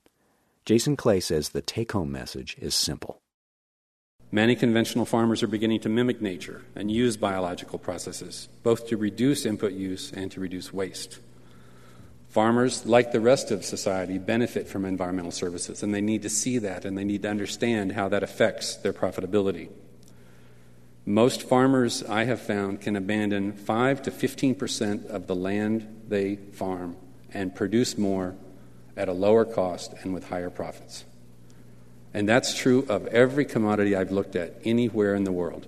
Jason 0.66 0.96
Clay 0.96 1.20
says 1.20 1.50
the 1.50 1.62
take 1.62 1.92
home 1.92 2.11
message 2.11 2.57
is 2.61 2.74
simple. 2.74 3.22
Many 4.33 4.57
conventional 4.57 5.07
farmers 5.07 5.44
are 5.44 5.46
beginning 5.46 5.79
to 5.83 5.88
mimic 5.88 6.20
nature 6.20 6.62
and 6.74 6.90
use 6.90 7.16
biological 7.16 7.79
processes, 7.79 8.48
both 8.64 8.88
to 8.88 8.96
reduce 8.96 9.46
input 9.46 9.72
use 9.72 10.11
and 10.12 10.29
to 10.33 10.40
reduce 10.40 10.72
waste. 10.72 11.20
Farmers, 12.29 12.85
like 12.85 13.12
the 13.12 13.20
rest 13.20 13.52
of 13.52 13.64
society, 13.64 14.18
benefit 14.18 14.66
from 14.66 14.85
environmental 14.85 15.31
services, 15.31 15.85
and 15.85 15.94
they 15.94 16.00
need 16.00 16.22
to 16.22 16.29
see 16.29 16.59
that 16.59 16.85
and 16.85 16.98
they 16.98 17.05
need 17.05 17.22
to 17.22 17.31
understand 17.31 17.92
how 17.92 18.09
that 18.09 18.24
affects 18.24 18.74
their 18.74 18.92
profitability. 18.92 19.68
Most 21.05 21.44
farmers 21.44 22.02
I 22.02 22.24
have 22.24 22.40
found 22.40 22.81
can 22.81 22.96
abandon 22.96 23.52
5 23.52 24.02
to 24.02 24.11
15% 24.11 25.07
of 25.07 25.29
the 25.29 25.37
land 25.37 26.02
they 26.09 26.35
farm 26.35 26.96
and 27.33 27.55
produce 27.55 27.96
more 27.96 28.35
at 28.96 29.09
a 29.09 29.12
lower 29.12 29.44
cost 29.44 29.92
and 30.02 30.14
with 30.14 30.28
higher 30.28 30.50
profits. 30.50 31.04
And 32.14 32.28
that's 32.28 32.54
true 32.54 32.87
of 32.88 33.06
every 33.09 33.44
commodity 33.44 33.94
I've 33.94 34.11
looked 34.11 34.37
at 34.37 34.54
anywhere 34.64 35.14
in 35.14 35.24
the 35.24 35.32
world. 35.32 35.66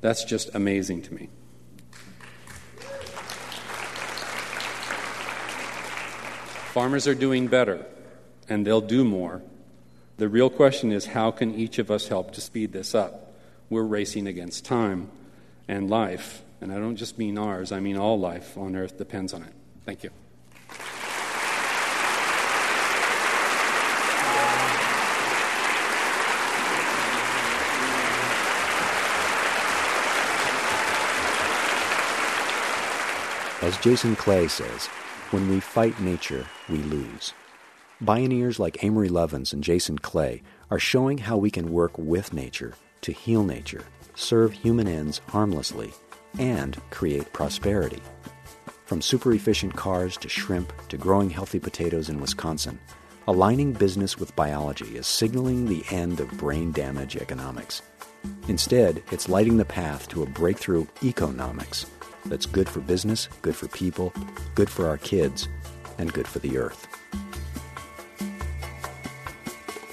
That's 0.00 0.24
just 0.24 0.54
amazing 0.54 1.02
to 1.02 1.14
me. 1.14 1.28
Farmers 6.72 7.06
are 7.06 7.14
doing 7.14 7.48
better, 7.48 7.84
and 8.48 8.66
they'll 8.66 8.80
do 8.80 9.04
more. 9.04 9.42
The 10.16 10.28
real 10.28 10.48
question 10.48 10.92
is 10.92 11.06
how 11.06 11.30
can 11.30 11.54
each 11.54 11.78
of 11.78 11.90
us 11.90 12.08
help 12.08 12.32
to 12.32 12.40
speed 12.40 12.72
this 12.72 12.94
up? 12.94 13.30
we're 13.70 13.84
racing 13.84 14.26
against 14.26 14.64
time 14.64 15.08
and 15.68 15.88
life. 15.88 16.42
And 16.60 16.70
I 16.72 16.74
don't 16.74 16.96
just 16.96 17.16
mean 17.16 17.38
ours, 17.38 17.72
I 17.72 17.80
mean 17.80 17.96
all 17.96 18.18
life 18.18 18.58
on 18.58 18.76
earth 18.76 18.98
depends 18.98 19.32
on 19.32 19.44
it. 19.44 19.52
Thank 19.86 20.02
you. 20.02 20.10
As 33.62 33.76
Jason 33.76 34.16
Clay 34.16 34.48
says, 34.48 34.86
when 35.32 35.50
we 35.50 35.60
fight 35.60 36.00
nature, 36.00 36.46
we 36.70 36.78
lose. 36.78 37.34
Bioneers 38.02 38.58
like 38.58 38.82
Amory 38.82 39.10
Lovins 39.10 39.52
and 39.52 39.62
Jason 39.62 39.98
Clay 39.98 40.42
are 40.70 40.78
showing 40.78 41.18
how 41.18 41.36
we 41.36 41.50
can 41.50 41.70
work 41.70 41.98
with 41.98 42.32
nature 42.32 42.72
to 43.02 43.12
heal 43.12 43.44
nature, 43.44 43.84
serve 44.14 44.54
human 44.54 44.88
ends 44.88 45.20
harmlessly, 45.28 45.92
and 46.38 46.80
create 46.88 47.34
prosperity. 47.34 48.00
From 48.86 49.02
super 49.02 49.34
efficient 49.34 49.76
cars 49.76 50.16
to 50.16 50.28
shrimp 50.30 50.72
to 50.88 50.96
growing 50.96 51.28
healthy 51.28 51.58
potatoes 51.58 52.08
in 52.08 52.18
Wisconsin, 52.18 52.80
aligning 53.28 53.74
business 53.74 54.18
with 54.18 54.34
biology 54.36 54.96
is 54.96 55.06
signaling 55.06 55.66
the 55.66 55.84
end 55.90 56.20
of 56.20 56.30
brain 56.38 56.72
damage 56.72 57.14
economics. 57.14 57.82
Instead, 58.48 59.02
it's 59.12 59.28
lighting 59.28 59.58
the 59.58 59.66
path 59.66 60.08
to 60.08 60.22
a 60.22 60.26
breakthrough 60.26 60.86
economics 61.02 61.84
that's 62.26 62.46
good 62.46 62.68
for 62.68 62.80
business, 62.80 63.28
good 63.42 63.56
for 63.56 63.68
people, 63.68 64.12
good 64.54 64.70
for 64.70 64.86
our 64.86 64.98
kids, 64.98 65.48
and 65.98 66.12
good 66.12 66.26
for 66.26 66.38
the 66.38 66.58
earth. 66.58 66.86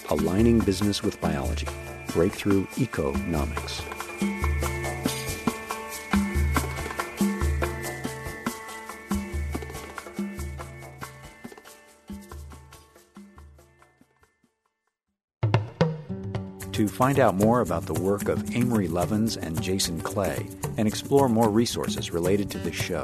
Aligning 0.09 0.59
business 0.59 1.03
with 1.03 1.19
biology 1.19 1.67
Breakthrough 2.13 2.65
Economics. 2.79 3.81
To 16.77 16.87
find 16.87 17.17
out 17.19 17.33
more 17.33 17.61
about 17.61 17.87
the 17.87 17.99
work 17.99 18.27
of 18.27 18.55
Amory 18.55 18.87
Lovins 18.87 19.35
and 19.35 19.59
Jason 19.59 19.99
Clay 19.99 20.45
and 20.77 20.87
explore 20.87 21.27
more 21.27 21.49
resources 21.49 22.11
related 22.11 22.51
to 22.51 22.59
this 22.59 22.75
show, 22.75 23.03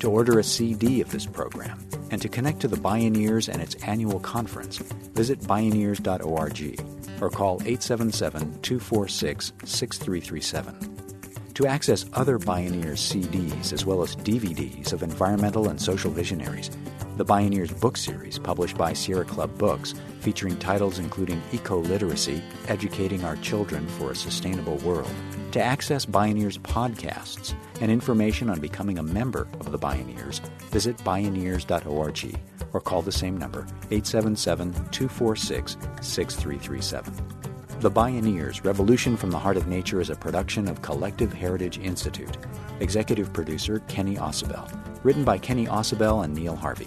to 0.00 0.10
order 0.10 0.40
a 0.40 0.42
CD 0.42 1.00
of 1.00 1.12
this 1.12 1.24
program, 1.24 1.78
and 2.10 2.20
to 2.20 2.28
connect 2.28 2.58
to 2.62 2.66
the 2.66 2.76
Bioneers 2.76 3.48
and 3.48 3.62
its 3.62 3.76
annual 3.84 4.18
conference, 4.18 4.78
visit 5.14 5.38
bioneers.org 5.42 6.80
or 7.22 7.30
call 7.30 7.62
877 7.62 8.60
246 8.60 9.52
6337. 9.66 11.54
To 11.54 11.66
access 11.68 12.06
other 12.14 12.40
Bioneers 12.40 12.98
CDs 12.98 13.72
as 13.72 13.86
well 13.86 14.02
as 14.02 14.16
DVDs 14.16 14.92
of 14.92 15.04
environmental 15.04 15.68
and 15.68 15.80
social 15.80 16.10
visionaries, 16.10 16.72
the 17.16 17.24
Bioneers 17.24 17.78
book 17.80 17.96
series, 17.96 18.38
published 18.38 18.76
by 18.76 18.92
Sierra 18.92 19.24
Club 19.24 19.56
Books, 19.58 19.94
featuring 20.20 20.56
titles 20.58 20.98
including 20.98 21.42
Eco 21.52 21.78
Literacy, 21.78 22.42
Educating 22.68 23.24
Our 23.24 23.36
Children 23.36 23.86
for 23.86 24.12
a 24.12 24.16
Sustainable 24.16 24.76
World. 24.78 25.10
To 25.52 25.62
access 25.62 26.06
Bioneers 26.06 26.58
podcasts 26.58 27.54
and 27.80 27.90
information 27.90 28.48
on 28.48 28.60
becoming 28.60 28.98
a 28.98 29.02
member 29.02 29.46
of 29.60 29.70
the 29.70 29.78
Bioneers, 29.78 30.40
visit 30.70 30.96
bioneers.org 30.98 32.40
or 32.72 32.80
call 32.80 33.02
the 33.02 33.12
same 33.12 33.36
number, 33.36 33.66
877 33.90 34.72
246 34.72 35.76
6337. 36.00 37.41
The 37.82 37.90
Bioneers 37.90 38.64
Revolution 38.64 39.16
from 39.16 39.32
the 39.32 39.38
Heart 39.40 39.56
of 39.56 39.66
Nature 39.66 40.00
is 40.00 40.08
a 40.08 40.14
production 40.14 40.68
of 40.68 40.82
Collective 40.82 41.32
Heritage 41.32 41.78
Institute. 41.78 42.36
Executive 42.78 43.32
producer 43.32 43.80
Kenny 43.88 44.14
Ausubel. 44.14 44.70
Written 45.02 45.24
by 45.24 45.36
Kenny 45.36 45.66
Ausubel 45.66 46.22
and 46.22 46.32
Neil 46.32 46.54
Harvey. 46.54 46.86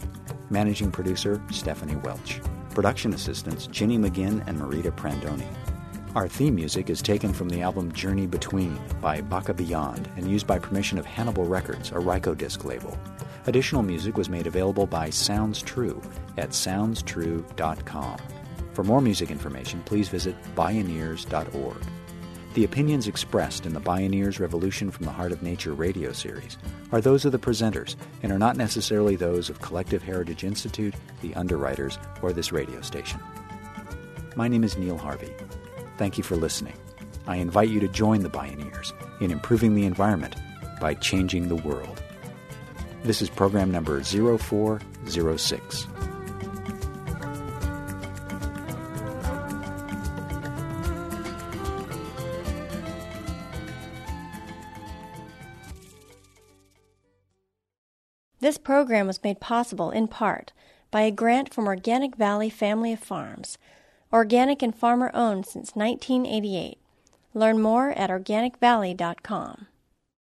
Managing 0.50 0.92
producer 0.92 1.42
Stephanie 1.52 1.98
Welch. 1.98 2.40
Production 2.70 3.14
assistants 3.14 3.68
Ginny 3.68 3.98
McGinn 3.98 4.42
and 4.48 4.58
Marita 4.58 4.90
Prandoni. 4.90 5.46
Our 6.16 6.30
theme 6.30 6.56
music 6.56 6.90
is 6.90 7.02
taken 7.02 7.34
from 7.34 7.50
the 7.50 7.62
album 7.62 7.92
Journey 7.92 8.26
Between 8.26 8.80
by 9.02 9.20
Baka 9.20 9.54
Beyond 9.54 10.10
and 10.16 10.32
used 10.32 10.48
by 10.48 10.60
permission 10.60 10.98
of 10.98 11.06
Hannibal 11.06 11.44
Records, 11.44 11.92
a 11.92 11.96
Rykodisc 11.96 12.64
label. 12.64 12.98
Additional 13.48 13.84
music 13.84 14.16
was 14.18 14.30
made 14.30 14.48
available 14.48 14.88
by 14.88 15.10
Sounds 15.10 15.62
True 15.62 16.02
at 16.38 16.52
soundstrue.com. 16.52 18.18
For 18.76 18.84
more 18.84 19.00
music 19.00 19.32
information, 19.32 19.82
please 19.84 20.10
visit 20.10 20.36
bioneers.org. 20.54 21.78
The 22.56 22.66
opinions 22.66 23.08
expressed 23.08 23.66
in 23.66 23.74
the 23.74 23.80
Bioneers 23.80 24.38
Revolution 24.40 24.92
from 24.92 25.06
the 25.06 25.14
Heart 25.14 25.32
of 25.32 25.42
Nature 25.42 25.74
radio 25.74 26.12
series 26.12 26.58
are 26.92 27.00
those 27.00 27.24
of 27.24 27.32
the 27.32 27.40
presenters 27.40 27.96
and 28.22 28.34
are 28.34 28.38
not 28.38 28.58
necessarily 28.58 29.16
those 29.16 29.50
of 29.50 29.62
Collective 29.62 30.04
Heritage 30.04 30.44
Institute, 30.44 30.94
the 31.22 31.34
underwriters, 31.36 31.98
or 32.22 32.34
this 32.34 32.52
radio 32.52 32.82
station. 32.82 33.22
My 34.36 34.50
name 34.50 34.66
is 34.66 34.78
Neil 34.78 34.98
Harvey. 34.98 35.34
Thank 35.98 36.18
you 36.18 36.24
for 36.26 36.36
listening. 36.36 36.76
I 37.28 37.38
invite 37.38 37.70
you 37.70 37.80
to 37.80 37.88
join 37.88 38.24
the 38.24 38.30
Bioneers 38.30 38.92
in 39.22 39.32
improving 39.32 39.76
the 39.76 39.86
environment 39.86 40.36
by 40.82 40.96
changing 40.96 41.48
the 41.48 41.56
world. 41.56 42.04
This 43.04 43.22
is 43.22 43.30
program 43.30 43.72
number 43.72 44.04
0406. 44.04 45.88
Program 58.66 59.08
was 59.08 59.24
made 59.24 59.40
possible 59.40 59.92
in 59.92 60.10
part 60.10 60.52
by 60.92 61.02
a 61.02 61.12
grant 61.12 61.54
from 61.54 61.68
Organic 61.68 62.18
Valley 62.18 62.50
Family 62.50 62.92
of 62.92 63.00
Farms, 63.00 63.58
organic 64.12 64.62
and 64.62 64.76
farmer 64.76 65.12
owned 65.14 65.46
since 65.46 65.76
1988. 65.76 66.78
Learn 67.34 67.62
more 67.62 67.92
at 67.92 68.10
organicvalley.com. 68.10 69.68